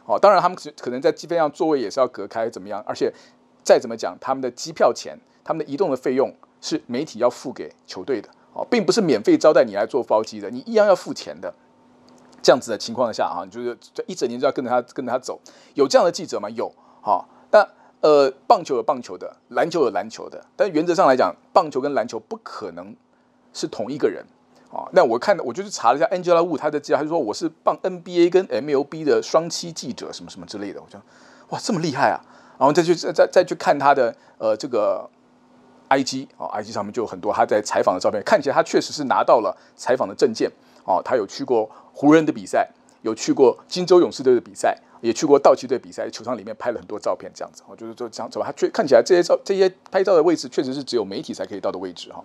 [0.05, 2.85] 哦，当然他们可能在机飞上座位也是要隔开，怎么样？
[2.87, 3.11] 而且
[3.67, 8.29] 再怎么讲，他们的机票钱、他们的移动的费用是媒体要付给球队的。
[8.53, 11.53] 哦，并不是免费招待你来做包机的，你一样要付钱的。
[12.41, 15.41] 这样子的情况下啊，你就是这一整年就要跟着他跟着他走。
[15.75, 16.49] 有这样的记者吗？
[16.51, 16.73] 有。
[17.03, 17.69] 好、哦，那
[18.03, 22.95] 呃，棒球有棒球的，篮球有篮球的，但原则上来讲，棒球跟篮球不可能
[23.53, 24.25] 是同一个人。
[24.71, 30.81] 啊，那我看，我就去查了一下 Angela Wu 他的记者，他就说我是帮 NBA 跟 MLB 的双栖记者，什么什么之类的。
[30.81, 31.01] 我说
[31.51, 32.19] 哇，这么厉害啊！
[32.59, 35.09] 然后再去再再再去看他的呃这个
[35.89, 40.51] IG 啊，IG 上面就有很多他在采访的照片，看起来他确实是拿到了采访的证件
[40.85, 42.69] 哦，他有去过湖人的比赛，
[43.03, 52.25] 有去过金州勇士队的比赛，也去过道奇队比赛，球场里面拍了很多照片，这样子我，就是说这样子吧，他确看起来这些照这些拍照的位置确实是只有媒体才可以到的位置哈。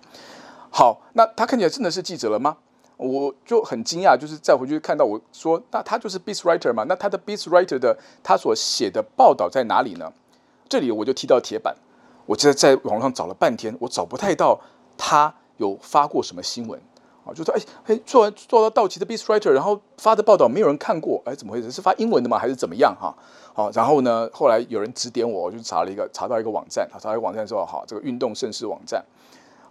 [0.72, 2.58] 好，那他看起来真的是记者了吗？
[2.98, 6.86] 我就很惊讶，就是再回去看到我说，那他就是 beat writer 嘛？
[6.88, 10.14] 那他的 beat writer 的他所写的报道在哪里呢？
[10.70, 11.76] 这里我就踢到铁板。
[12.28, 14.62] 我记得在网上找了半天，我找不太到
[14.98, 16.80] 他有发过什么新闻
[17.26, 21.72] 啊，就说哎哎，做完做到道奇的 beat writer，然后发的报道没有人看过，哎，怎么回事？
[21.72, 22.38] 是发英文的吗？
[22.38, 22.96] 还是怎么样？
[22.98, 23.14] 哈，
[23.54, 29.04] 好，然后呢，后来有人指点我，我就查了一个，查到一个网站，查到一个网站之后，好，这个运动盛世网站，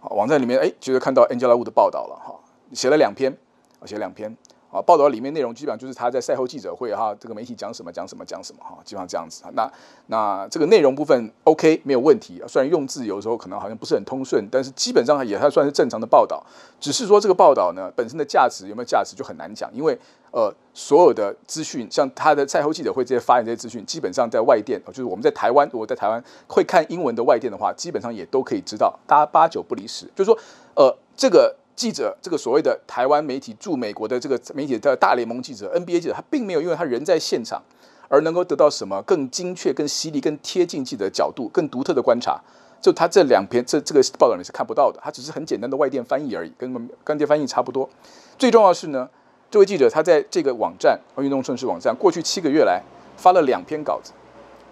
[0.09, 2.35] 网站里面哎，就是看到 Angela Wu 的报道了，哈，
[2.73, 3.37] 写了两篇，
[3.85, 4.35] 写两篇。
[4.71, 9.43] 啊，报道里面内容基本上就是他在赛后记者会哈，这个媒体讲什么讲什么讲什么哈，基本上这样子。
[9.51, 9.69] 那
[10.07, 16.41] 那这个内容部分 OK 没有问题，虽然用字有时候可能好像不是很通顺，但是基本上也还算是正常的报道。
[16.79, 19.99] 只是说这个报道呢本身的价值有没有价值就很难讲，因为
[20.31, 30.05] 呃所有的资讯像他的赛后记者会这些发言这些资讯，基本上在外电就是我们在台湾，如果在台湾会看英文的外电的话，基本上也都可以知道，大家八九不离十。
[30.15, 30.37] 就是说
[30.75, 31.55] 呃这个。
[31.73, 37.63] 记者这个所谓的台湾媒体驻美国的这个媒体的大联盟记者 NBA 记者，他并没有因为他人在现场
[38.07, 42.39] 而能够得到什么更精确、更犀利、更贴近记者角度、更独特的观察。
[42.79, 47.89] 就他这两篇这这个报道你是看不到的，他只是很简单的外电翻译而已，跟跟干电翻译差不多。
[48.37, 49.09] 最重要的是呢，
[49.51, 52.81] 这位记者他在这个网站运动盛世网站过去七个月来
[53.17, 54.13] 发了两篇稿子，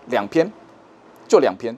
[0.08, 0.50] 两篇
[1.28, 1.78] 就两篇。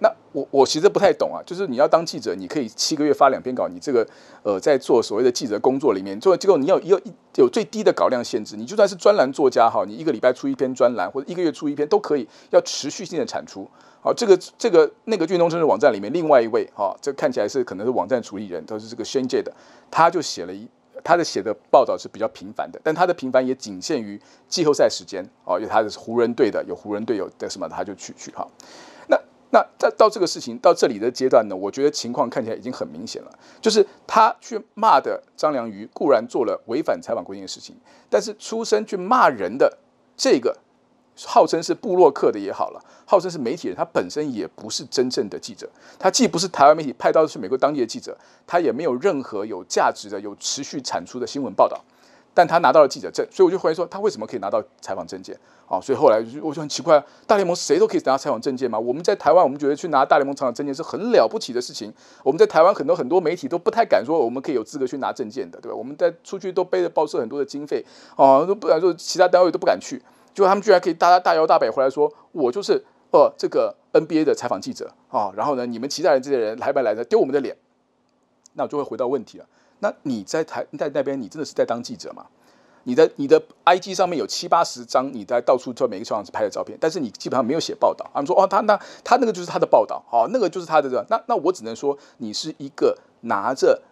[0.00, 4.06] 那我我其实不太懂啊，就是你要当记者，你可以七个月发两篇稿，你这个
[4.44, 6.98] 呃在做所谓的记者工作里面，做结果你要有
[7.34, 13.68] 有最低的稿量限制，你就算是专栏作家哈，你一个礼拜出一篇专栏或者一个月出一篇都可以，要持续性的产出。
[14.00, 19.52] 好，这个这个那个运动盛世网站里面另外一位哈，这看起来是可能是网站主理人，都是这个 Shane Jett 的，
[19.90, 20.68] 他就写了一
[21.02, 28.46] 他的写的报道是比较频繁的，但他的频繁也仅限于季后赛时间哦，因为他是湖人队的，有湖人队友的什么他就去去哈。
[29.08, 29.18] 那
[29.50, 33.30] 那在到这个事情到这里的阶段呢，我觉得情况看起来已经很明显了，
[33.60, 37.74] 就是他去骂的张良瑜固然做了违反采访规定的事情，
[38.10, 39.78] 但是出声去骂人的
[40.16, 40.56] 这个
[41.26, 51.80] 号称是部落客的也好了，号称是媒体人，他本身也不是真正的记者，他既不是台湾媒体派到去美国当地的记者，他也没有任何有价值的、有持续产出的新闻报道。
[52.34, 55.80] 但他拿到了记者证，所以我就怀疑说他为什么可以拿到采访证件啊？
[55.80, 58.78] 所以后来我就很奇怪，大联盟谁都可以拿采访证件吗？
[58.78, 61.92] 我们在台湾，我们觉得去拿大联盟采访证件是很了不起的事情。
[62.22, 65.76] 我们在台湾很多很多媒体都不太敢说我们可以有资格去拿证件的，对吧？
[65.76, 70.00] 我们在出去都背着报社很多的经费啊，都不敢说，其他单位都不敢去。
[70.38, 75.32] 就他们居然可以大大摇大摆回来说，我就是呃这个 NBA 的采访记者啊。
[75.34, 77.56] 然后呢，你们其他人这些人来不来的丢我们的脸？
[78.52, 79.46] 那我就会回到问题了。
[79.80, 82.26] 那你在台在那边，你真的是在当记者吗？
[82.84, 88.08] 你的你的 IG 上面有七八十张你在到处在每个球场拍的照片，但是你基本上没有写报道。
[88.14, 91.04] 他们说哦，他那他那个就是他的报道，好，那个就是他的。
[91.10, 93.82] 那那我只能说，你是一个拿着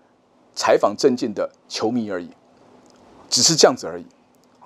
[0.55, 2.31] 采访证件的球迷而已，
[3.29, 4.07] 只是这样子而已，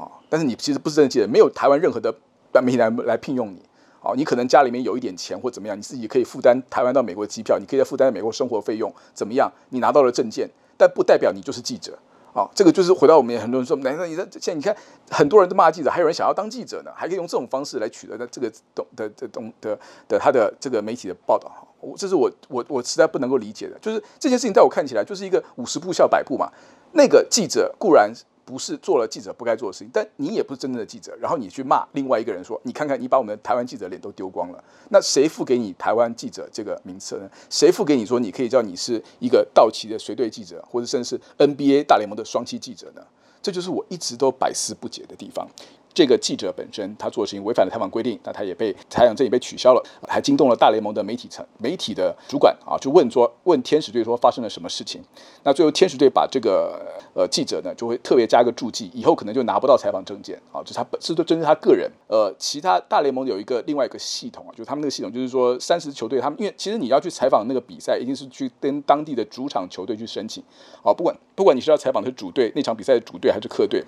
[0.01, 0.23] 好。
[0.29, 2.15] 但是你其实不是真的记者，没有台湾任何的
[2.63, 3.63] 媒体来来聘用你，
[4.01, 9.53] 好，你可能家里面有一点钱或怎么样，你自己可以负担台湾到美国的机票，你可以在负担美国生活费用，怎么样？
[9.69, 11.99] 你拿到了证件，但不代表你就是记者。
[12.33, 14.77] 啊、哦，这个就是回到我们很多人说，难道你在现在你看
[15.11, 26.49] 很多人都骂记者，还有人想要当记者呢，还可以用这种方式来取得的这个东的的东的的他的这个媒体的报道哈，我这是我我我实在不能够理解的，就是这件事情在我看起来就是一个五十步笑百步嘛，
[26.93, 28.13] 那个记者固然。
[28.45, 37.31] 不是做了记者不该做的事情，但你也不是真正的记者，然后你去骂另外一个人说，你看看你把我们的台湾记者脸都丢光了，那谁付给你台湾记者这个名次呢？
[37.49, 43.03] 谁付给你说你可以叫你是一个道奇的随队记者，或者甚至是 NBA 大联盟的双栖记者呢？
[43.43, 45.49] 这就是我一直都百思不解的地方。
[45.93, 55.03] 这个记者本身，他做的事情违反了采访规定，那他也被采访证也被取消了，还惊动了大联盟的媒体层、媒体的主管啊，就问说，问天使队说发生了什么事情？
[55.43, 56.81] 那最后天使队把这个
[57.15, 61.91] 呃记者呢，就会特别加一个注记，以后可能就拿不到采访证件啊，这他本是都针对他个人。
[62.07, 70.43] 呃，其他大联盟有一个另外一个系统啊，就他们那个系统就是说，三十球队他们因为其实你要去采访那个比赛，一定是去跟当地的主场球队去申请
[70.83, 73.85] 啊，不管不管你是要采访的是主队那场比赛的主队还是客队。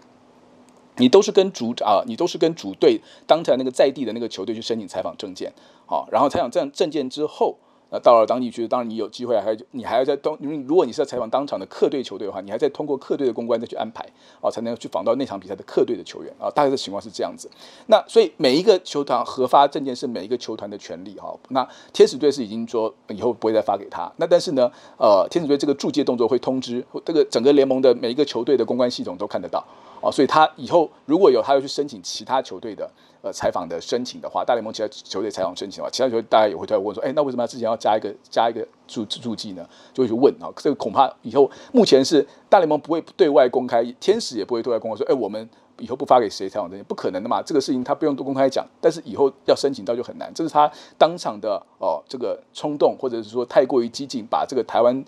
[0.98, 5.52] 你都是跟主啊，你都是跟主队当前那个在地的那个球队去申请采访证件，
[5.86, 7.56] 好，然后采访这样证件之后，
[7.90, 14.06] 那到了当地去，当然你有机会还你还要再当，如果你是要采访当场的客队球队的话，你还在通过客队的公关再去安排
[14.40, 16.50] 啊，才能去访到那场比赛的客队的球员啊。
[16.50, 17.50] 大概的情况是这样子。
[17.86, 21.34] 那所以每一个球团核发证件是每一个球团的权利哈。
[21.48, 24.10] 那天使队是已经说以后不会再发给他。
[24.16, 29.62] 那但是呢，呃，天使队这个注记动作会通知这个整个联盟的每一个球队的公关系统都看得到
[30.02, 30.10] 啊。
[30.10, 32.90] 所以他以后如果有他要去申请其他球队的。
[33.24, 39.64] 呃，采访的申请的话，大联盟其他球队采访申请的话，其他球队大家也会在问说，哎，那为什么他之前要加一个加一个注注记呢？
[39.94, 40.50] 就会去问啊。
[40.56, 47.40] 这个恐怕以后目前是大联盟不会对外公开，天使也不会对外公开说，哎，我们以后不发给谁采访证件，不可能的嘛。
[47.40, 50.28] 这个事情他不用多公开讲，但是以后要申请到就很难。
[50.34, 55.04] 这是他当场的哦，这个冲动，或者是说太过于激进，把这个台湾。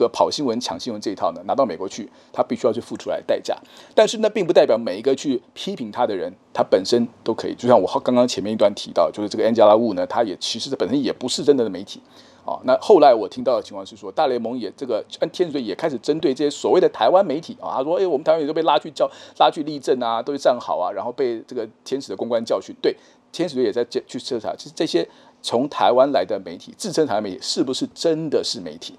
[0.00, 3.56] 个跑新闻抢新闻这一套呢，拿到美国去，他必须要去付出来代价。
[3.94, 7.54] 但是呢，并不代表每一个去批评他的人，他本身都可以。
[7.54, 12.00] 就像我刚刚前面一段提到，就是这个 Angela Wu 呢，他也其实本身也不是真的的媒体
[12.44, 12.58] 啊。
[12.64, 22.96] 那后来我听到的情况是说，大联盟也这个天使队也开始针对这些所谓的台湾媒体啊，他说：“哎，我们台湾也都被拉去叫拉去立正啊，都是站好啊，然后被这个天使的公关教训。”对，
[23.30, 25.06] 天使队也在去彻查，其实这些
[25.42, 28.94] 从台湾来的媒体，自称台湾媒体，是不是真的是媒体？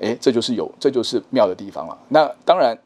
[0.00, 1.98] 哎，这就是有，这就是妙的地方了。
[2.08, 2.76] 那当然，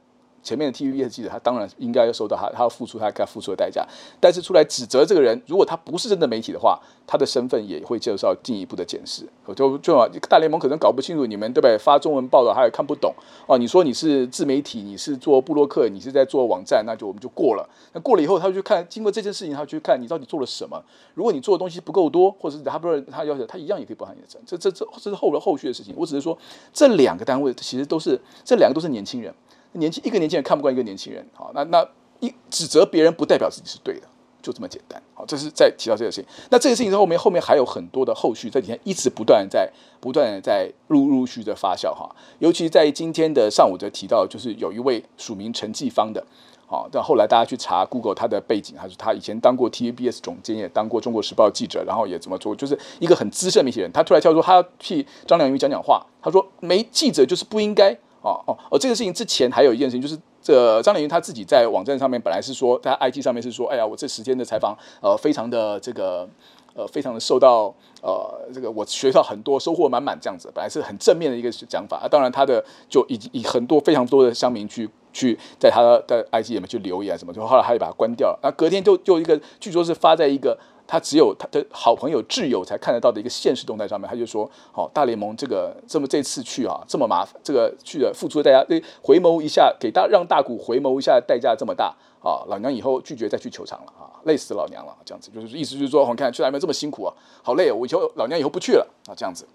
[0.45, 3.85] 前面的 TVBS 记者他当然应该要受到他，他要付出他该付出的代价。
[4.21, 9.27] 但是出来指责这个人，如果他不是真的媒体的话，他的身份也会接受进一步的检视。
[9.57, 11.79] 就就大联盟可能搞不清楚你们对不对？
[11.79, 13.15] 发中文报道他也看不懂
[13.47, 13.57] 哦。
[13.57, 17.69] 你说你是自媒体，你是做布洛克，你是在做网站，那就我们就过了。
[17.95, 20.83] 那过了以后，他就去看，经过这件事情，他去看你到底做了什么。
[21.15, 24.41] 如果你做的东西不够多，或者是他不是他要求，他一样也可以报函验证。
[24.45, 25.95] 这这这这是后了后续的事情。
[25.97, 26.37] 我只是说，
[26.73, 29.33] 这两个单位其实都是这两个都是年轻人。
[29.75, 31.87] 年轻一个年轻人看不惯一个年轻人，好，那那
[32.21, 34.07] 一指责别人不代表自己是对的，
[34.41, 36.31] 就这么简单，好，这是在提到这个事情。
[36.51, 42.09] 那这个事情后面后面还有很多的后续，这几天一直不断在不断在陆陆续的发酵哈。
[42.39, 46.25] 尤其在今天的上午则提到，就是有一位署名陈继芳的，
[46.67, 53.91] 好，但后来大家去查 Google 他的背景，他说他以前当过 TVBS 总监，也当过中国时报记者，然后也怎么做，就是一个很资深的媒体人。
[53.93, 57.99] 他突然跳出，他要替张良云讲讲话，他说没记者就是不应该。
[58.25, 58.79] 哦哦哦！
[58.79, 66.27] 这个事情之前还有一件事情，就是这张连云他自己在网站上面本来是说，在 IG 上面是说，哎呀，我这十天的采访，呃，非常的这个，
[66.75, 72.09] 呃，非常的受到，呃，这个我学到很多，收获满满这样子，本来是很正面的一个讲法。
[72.11, 78.41] 当然他的就以以很多非常多的乡民去去在他的 IG 里面去留言什么，就后来他就把它关掉了。
[78.43, 80.59] 那隔天就就一个，据说是发在一个。
[80.87, 99.47] 他只有他的好朋友挚友才看得到的一个现实动态上面，他就说：“好，大联盟这个这么这次去啊，这么麻烦，这个去的付出的代价，回眸一下，给大让大谷回眸一下，代价这么大啊，老娘以后拒绝再去球场了啊，累死老娘了，这样子就是意思就是说，我看去大联盟这么辛苦啊，好累，哦我以后老娘以后不去了啊，这样子。”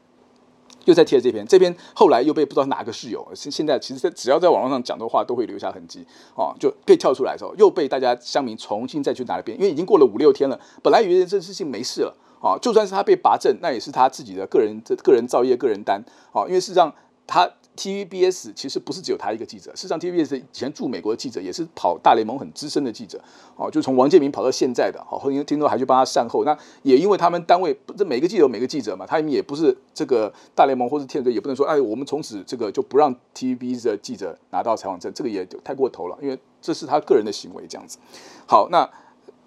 [0.86, 16.94] 又再贴了这篇，这篇后来又被不知道哪个室友，现现在其实只要在网络上讲的话，都会留下痕迹哦，就被跳出来的时候，又被大家乡民重新再去拿了遍，因为已经过了五六天了，本来以为这事情没事了啊，就算是他被拔证，那也是他自己的个人这个人造业、个人单啊，因为事实上
[17.30, 17.50] 他。
[17.78, 23.18] TVBS 其实不是只有他一个记者，事实上 TVBS 以前驻美国的记者也是跑大联盟很资深的记者，
[23.56, 26.44] 哦，就从王建民跑到现在的，好，后听说还去帮他善后。
[26.44, 37.98] 那也因为他们单位不，这每个记者有每个记者嘛，他们也不是这个大联盟或是天使队，也不能说，哎，我们从此这个就不让 TVBS 的记者拿到采访证，这个也太过头了，因为这是他个人的行为，这样子。
[38.46, 38.90] 好，那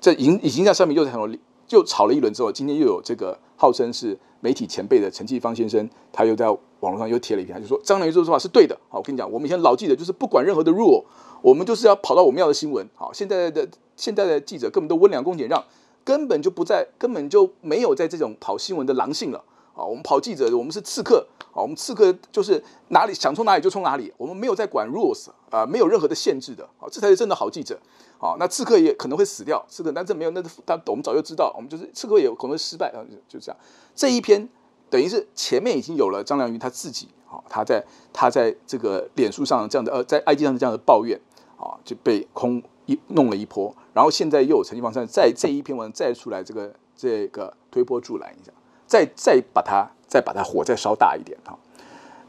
[0.00, 6.46] 这已经已经在上面又在很多，就吵了一轮之后，今天又有这个号称是媒体前辈的陈继芳先生，他又在。
[6.82, 8.76] 网络上又贴了一篇，他就说张良云说的话是对的。
[8.88, 11.04] 好，我跟你讲，我们以前老记者就是不管任何的 rule，
[11.40, 12.84] 我们就是要跑到我们要的新闻。
[12.96, 15.64] 好，现在的现在的记者根本都温良恭俭让，
[16.02, 19.44] 根本就不在，根本就没有在这种跑新闻的狼性了。
[19.74, 21.24] 啊，我们跑记者，我们是刺客。
[21.52, 26.68] 啊，我们刺客就是哪里想冲哪里就冲哪里，我们没有在管 rules 啊，没有任何的限制的。
[26.78, 27.78] 好，这才是真的好记者。
[28.18, 33.60] 好，那刺客也可能会死掉，刺客但这没有，那他我们早就知道，我们就是刺客也有可能会失败啊，就这样。
[33.94, 34.48] 这一篇。
[34.92, 41.18] 等于是前面已经有了张良云他自己，啊，他在他在这个脸书上这样的呃，在 IG 上的这样的抱怨，
[41.57, 48.52] 啊，就被空一弄了一波，然后现在又有陈继芳在在这一篇文再出来这个这个推波助澜一下，
[48.87, 51.59] 再再把它再把它火再烧大一点哈，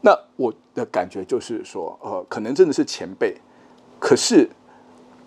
[0.00, 3.36] 那我的感觉就是说，呃，可能真的是前辈，
[4.00, 4.48] 可是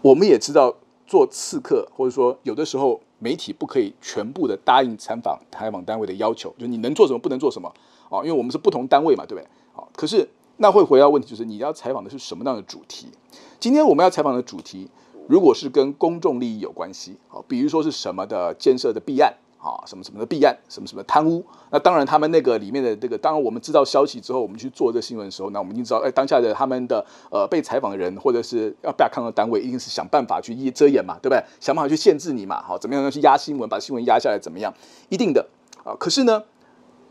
[0.01, 2.99] 我们也知道做刺客或者说有的时候。
[3.19, 7.73] 媒体不可以全部的答应采访采访单位的要求，就你能做什么不能做什么
[8.09, 8.19] 啊？
[8.19, 9.47] 因为我们是不同单位嘛，对不对？
[9.73, 13.07] 好，可是那会回到问题，就是你要采访的是什么样的主题？
[13.59, 14.89] 今天我们要采访的主题，
[15.27, 19.33] 如果是跟公众利益有关系，好，比如说是什么的建设的弊案，
[19.71, 21.43] 啊，什么什么的弊案，什么什么贪污。
[21.71, 31.43] 那当然，他们那个里面的这个，当然我们知道消息之后，我们去做这新闻的时候，那我们一定知道，哎，当下的他们的呃被采访的人，或者是要被看到单位，一定是想办法去遮掩嘛，对不对？
[31.59, 34.73] 想办法去限制你嘛，好，怎么样要去压新闻，把新闻压下来，怎么样？
[35.09, 35.47] 一定的
[35.83, 35.95] 啊。
[35.99, 36.43] 可是呢，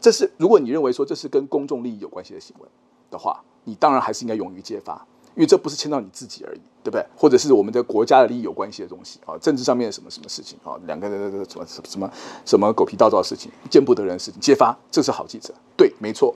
[0.00, 2.68] 这是如果你认为说这是跟公众利益有关系的新闻
[3.10, 5.06] 的话，你当然还是应该勇于揭发。
[5.36, 7.06] 因为这不是牵到你自己而已，对不对？
[7.16, 12.10] 或者是我们的国家的利益有关系的东西啊，政治上面什么什么事情啊，两个人的什么什么
[12.44, 16.34] 什么狗屁倒灶的事情，见不得人的事情，揭发，这是好记者，对，没错。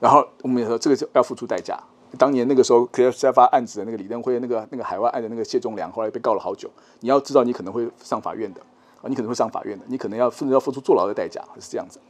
[0.00, 1.78] 然后我们也说这个就要付出代价。
[2.16, 6.70] 当年那个时候，可以揭发案子的那个李登辉，那个那个海外案的那个谢忠良，后来被告了好久。
[7.00, 8.60] 你要知道，你可能会上法院的
[9.02, 12.00] 啊，你可能会上法院的，你可能要甚至要付出坐牢的代价，是这样子。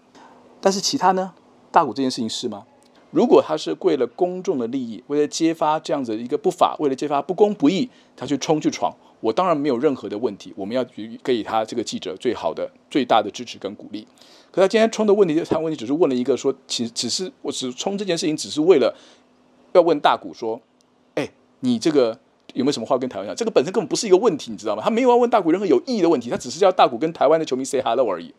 [0.61, 1.33] 但是其他呢？
[1.73, 2.65] 大股这件事情是吗？
[3.11, 10.53] 如果他是为了公众的利益，为了揭发这样子一个不法，为了揭发不公不义，他去冲去闯，我当然没有任何的问题。
[10.55, 10.85] 我们要
[11.23, 14.07] 给予他这个记者最好的、最大的支持跟鼓励。
[14.51, 18.95] 可他今天冲的问题，他问题只是问了一个说，其实只是我只冲这件事情，只是为了
[19.73, 20.61] 要问大谷说，
[21.15, 21.31] 哎，
[21.61, 22.19] 你这个
[22.53, 23.35] 有没有什么话跟台湾讲？
[23.35, 24.83] 这个本身根本不是一个问题，你知道吗？
[24.83, 28.35] 他没有要问大谷任何有意义的问题，他只是要大谷跟台湾的球迷 say hello 而已。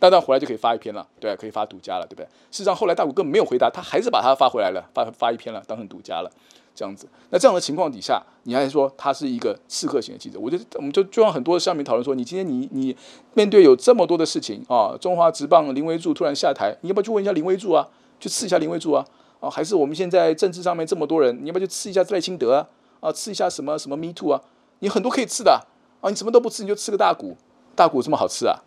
[0.00, 2.24] 但到回来就可以发一篇了，对，可以发独家了，对不对？
[2.50, 6.30] 事实上，后来大谷根本没有回答，他还是把他发回来了，发发一篇了，当成独家了，
[6.74, 7.06] 这样子。
[7.28, 10.40] 那这样的情况底下，你还说他是一个刺客型的记者？
[10.40, 12.96] 我觉得我们就就让很多上面讨论说，你今天你你
[13.34, 17.86] 面对有这么多的事情啊，中华职棒林威柱突然下台，你要不要去问一下林威柱啊？
[18.18, 19.04] 去刺一下林威柱啊？
[19.40, 22.66] 啊，还是我们现在政治上面这么多人，你要不要去刺一下赖清德啊？
[23.00, 24.40] 啊，刺一下什么什么 Me Too 啊？
[24.78, 25.66] 你很多可以刺的
[26.00, 27.36] 啊，你什么都不刺，你就刺个大谷，
[27.74, 28.60] 大谷这么好刺啊？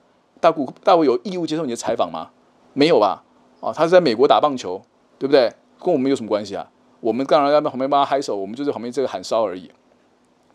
[0.43, 2.31] 大谷大谷有义务接受你的采访吗？
[2.73, 3.23] 没有吧？
[3.61, 4.81] 啊，他是在美国打棒球，
[5.17, 5.53] 对不对？
[5.81, 6.69] 跟我们有什么关系啊？
[6.99, 9.71] 我们当然在旁边帮他嗨手，我们就在旁边这个喊烧而已。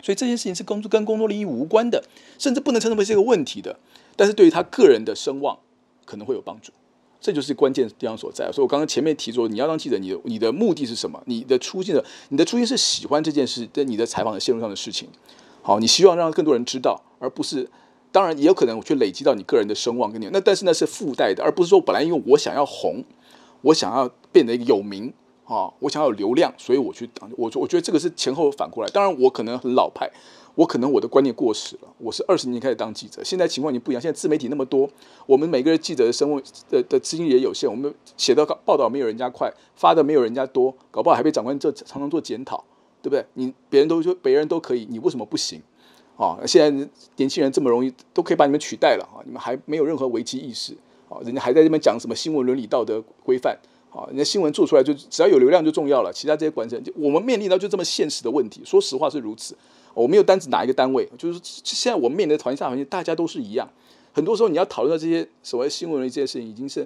[0.03, 2.05] 所以这件事情是工作跟工作利益无关的，
[2.39, 3.79] 甚至不能称之为是一个问题的。
[4.15, 5.59] 但是对于他个人的声望
[6.05, 6.71] 可能会有帮助，
[7.19, 8.53] 这就是关键地方所在。
[8.53, 11.23] 所以我刚刚前面提说，你要当记者，你的你的目的是什么？
[11.25, 15.09] 你的初心的，你的初心是喜欢这件事，跟你的采访的线路上的事情。
[15.63, 17.71] 好，你希望让更多人知道，而不是。
[18.11, 23.05] 当然也有可能我去累积到你个人的声望跟你那，但是那是附带的，而不是说本来因为我想要红，
[23.63, 25.13] 我想要变得有名
[25.45, 27.09] 啊，我想要有流量，所以我去。
[27.37, 28.91] 我我觉得这个是前后反过来。
[28.91, 30.11] 当然我可能很老派，
[30.55, 31.89] 我可能我的观念过时了。
[31.99, 34.01] 我是二十年开始当记者，现在情况已经不一样。
[34.01, 34.89] 现在自媒体那么多，
[35.27, 42.65] 我们每个人记者的声望的的资金也有限，我们写的报道没有人家快，发的没有人家多，搞不好还被长官这常常做检讨，
[43.03, 43.25] 对不对？
[43.35, 45.63] 你别人都说别人都可以，你为什么不行？
[46.19, 49.23] 啊，现在年轻人这么容易都可以把你们取代了啊！
[49.25, 50.77] 你们还没有任何危机意识
[51.09, 51.17] 啊！
[51.25, 53.57] 人家还在这边讲什么新闻伦理道德规范
[53.93, 54.03] 啊？
[54.09, 58.61] 人家新闻做出来就只要有流量就重要了，其他这些管制，我们面临到就这么现实的问题。
[58.65, 59.57] 说实话是如此，
[59.95, 63.71] 我没有单指哪一个单位，就是现在我们面临的环境环境，大家都是一样。
[64.13, 66.85] 很多时候你要讨论到这些所谓新闻伦理这些事情，已经是。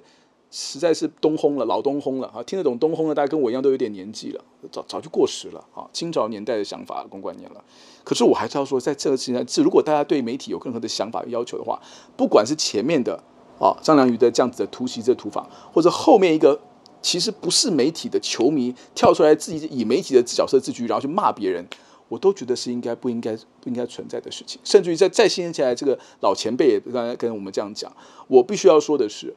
[0.55, 2.42] 实在是东轰了，老东轰了啊！
[2.42, 5.88] 听得懂东轰的，大家跟我一样都有点年纪了，早早就过时了啊！
[5.94, 7.64] 清朝年代的想法、公观念了。
[8.05, 11.80] 可是我还是要说，在这个时间，如果大家对媒体有任何的想法、要求的话，
[12.18, 13.14] 不管是前面的
[13.59, 16.61] 啊张良余的这样子的突袭、这土法，或者后面一个
[17.00, 21.66] 其实不是媒体的球迷跳出来自己以媒体的角色自居，然后去骂别人，
[22.11, 24.61] 我都觉得是应该不应该不应该存在的事情。
[24.62, 27.90] 甚至于在在新起来这个老前辈也刚才跟我们这样讲，
[28.28, 29.34] 我必须要说的是。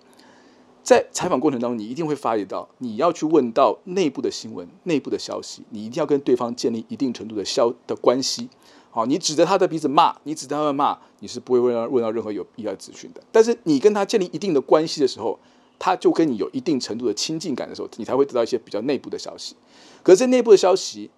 [0.85, 8.47] 在采访过程当中，你一定会发觉到，你要去问到内部的新闻、内部的消息，你一定要跟对方建立一定程度的消的关系。
[8.91, 13.23] 好，你指着他的鼻子骂，你指着他的骂，你是不会问到问到任何有必要资讯的。
[13.31, 15.39] 但是你跟他建立一定的关系的时候，
[15.79, 19.55] 他就跟你有一定程度的亲近感的时候，你才会得到一些比较内部的消息。
[20.03, 21.09] 可是内部的消息，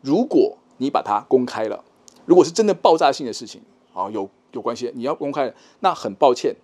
[0.00, 1.84] 如果你把它公开了，
[2.24, 3.60] 如果是真的爆炸性的事情，
[3.92, 6.56] 啊，有有关系，你要公开，那很抱歉，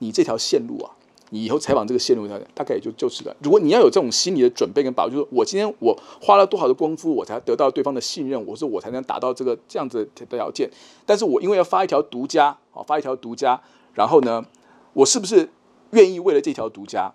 [0.00, 0.92] 你这条线路啊。
[1.30, 3.34] 你以后采访这个线路，大概也就就是了。
[3.42, 10.70] 如果你要有这种心理的准备跟把握，就是我今天我花了多少的功夫，我才得到对方的信任，我说我才能达到这个这样子的条件。
[11.04, 13.60] 但是我因为要发一条独家，啊，发一条独家，
[13.94, 14.44] 然后呢，
[14.92, 15.48] 我是不是
[15.90, 17.12] 愿意为了这条独家，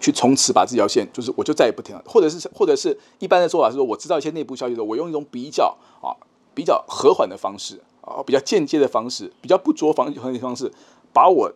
[0.00, 6.10] 去从此把这条线，就是我就再也不听了，或者是或者是一般的说法是说，我知道一些内部消息的时候，我用一种比较啊
[6.54, 10.72] 比较和缓的方式啊，比较间接的方式，比较不着防的方式，
[11.12, 11.52] 把我。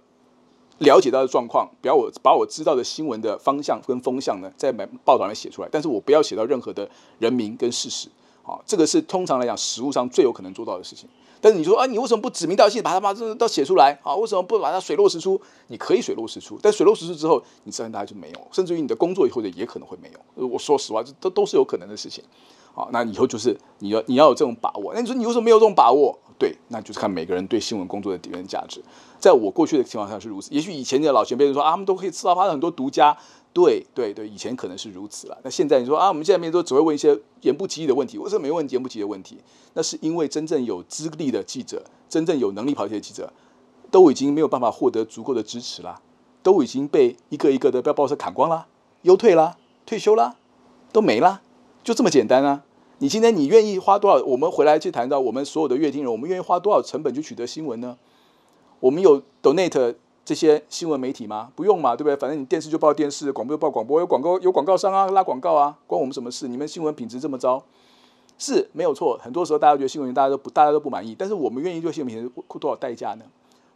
[0.78, 4.72] 了解到的状况，不要我把我知道的新闻的方向跟风向呢，在
[5.04, 8.08] 报道上写出来，但是我不要写到任何的人名跟事实，
[8.42, 11.08] 啊，这个是通常来讲实务上最有可能做到的事情。
[11.40, 14.16] 但是你说啊，你为什么不指名道姓把它把这都写出来啊？
[14.16, 15.40] 为什么不把它水落石出？
[15.68, 20.46] 你可以水落石出，但水落石出之后，你自然大家就没有，甚至于你的工作以后也可能会没有。
[20.46, 22.24] 我说实话，这都都是有可能的事情。
[22.72, 24.92] 好，那以后就是你要你要有这种把握。
[24.94, 26.18] 那你说你为什么没有这种把握？
[26.36, 28.82] 对，那就是看每个人对新闻工作的底蕴价值。
[29.24, 33.16] 在我过去的情况下是如此，也许以前的老前辈说啊，他们都可以吃到发生很多独家。
[33.54, 35.38] 对对对，以前可能是如此了。
[35.42, 39.38] 那现在你说啊，我们现在面都只会问一些言不及义的问题，为什么没问言不及义的问题？
[39.72, 43.32] 那是因为真正有资历的记者，真正有能力跑题的记者，
[43.90, 46.02] 都已经没有办法获得足够的支持了，
[46.42, 48.66] 都已经被一个一个的被报社砍光了，
[49.02, 49.56] 优退了，
[49.86, 50.36] 退休了，
[50.92, 51.40] 都没了，
[51.82, 52.64] 就这么简单啊！
[52.98, 54.22] 你今天你愿意花多少？
[54.26, 57.96] 我们回来去谈到我们所有的阅听人，我们愿意花多少成本去取得新闻呢？
[58.84, 59.94] 我们有 donate。
[60.26, 61.52] 这些新闻媒体吗？
[61.54, 62.16] 不用嘛，对不对？
[62.16, 66.48] 反正你电视就报电视，广播就报广播，有广告有广告商啊，拉广告啊，关我们什么事？
[66.48, 67.62] 你们新闻品质这么糟，
[68.38, 69.18] 是没有错。
[69.22, 73.24] 很多时候大家觉得新闻大家都不大家都不满意，但是我们愿意对新闻品质付多少代价呢？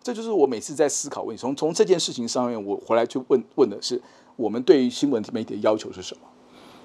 [0.03, 1.39] 这就是我每次在思考问题。
[1.39, 4.01] 从从这件事情上面，我回来去问问的是，
[4.37, 6.23] 我们对于新闻媒体的要求是什么？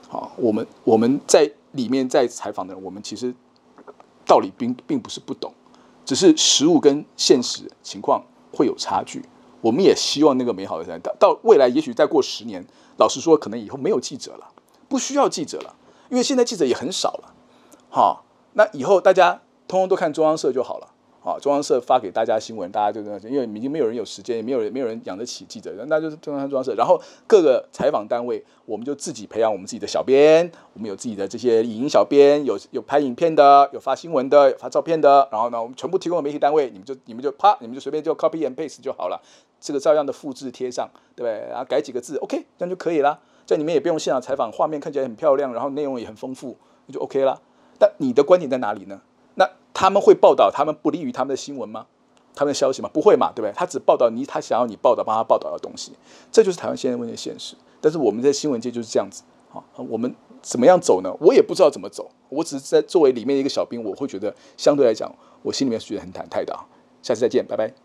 [0.09, 3.33] 好，我们我们在里面在采访的人，我们其实
[4.25, 5.53] 道理并并不是不懂，
[6.05, 9.23] 只是实物跟现实情况会有差距。
[9.61, 12.65] 我们也希望那个美好的时代到到未来，也许再过十年，
[12.97, 14.49] 老实说，可能以后没有记者了，
[14.89, 15.75] 不需要记者了，
[16.09, 17.33] 因为现在记者也很少了。
[17.89, 20.92] 好，那以后大家通通都看中央社就好了。
[21.25, 26.75] 好，中央社发给大家新闻，大家就那因为已经没有人有时间，也没有人没有人养得起记者，那就是中央中央社。
[26.75, 35.25] 然后各个采访单位，我们就自己培养我们自己的小编，我们有自己的这些影音小编，有有拍影片的，有发新闻的，有发照片的。
[35.31, 39.17] 然后呢，我们全部提供给媒体单位，你们就你们就啪，你们就随便就 copy and paste 就好了。
[39.61, 41.47] 这个照样的复制贴上，对不对？
[41.49, 43.17] 然后改几个字，OK，这样就可以了。
[43.45, 46.57] 这样你们也不用现场采访，画面看起来很漂亮，然后内容也很丰富，
[46.87, 47.41] 那就 OK 了。
[47.79, 48.99] 但你的观点在哪里呢？
[49.35, 51.85] 那他们会报道他们不利于他们的新闻吗？
[52.35, 52.89] 他们的消息吗？
[52.91, 53.53] 不会嘛，对不对？
[53.55, 55.91] 他只报道你他想要你报道帮他报道的东西，
[56.31, 57.55] 这就是台湾现在问题的现实。
[57.79, 59.23] 但是我们在新闻界就是这样子
[59.53, 61.15] 啊，我们怎么样走呢？
[61.19, 65.13] 我也不知道怎么走，我只是在作为里面一个小兵，我会觉得相对来讲，
[65.43, 66.65] 我心里面是觉得很忐忑的啊。
[67.01, 67.83] 下次再见，拜拜。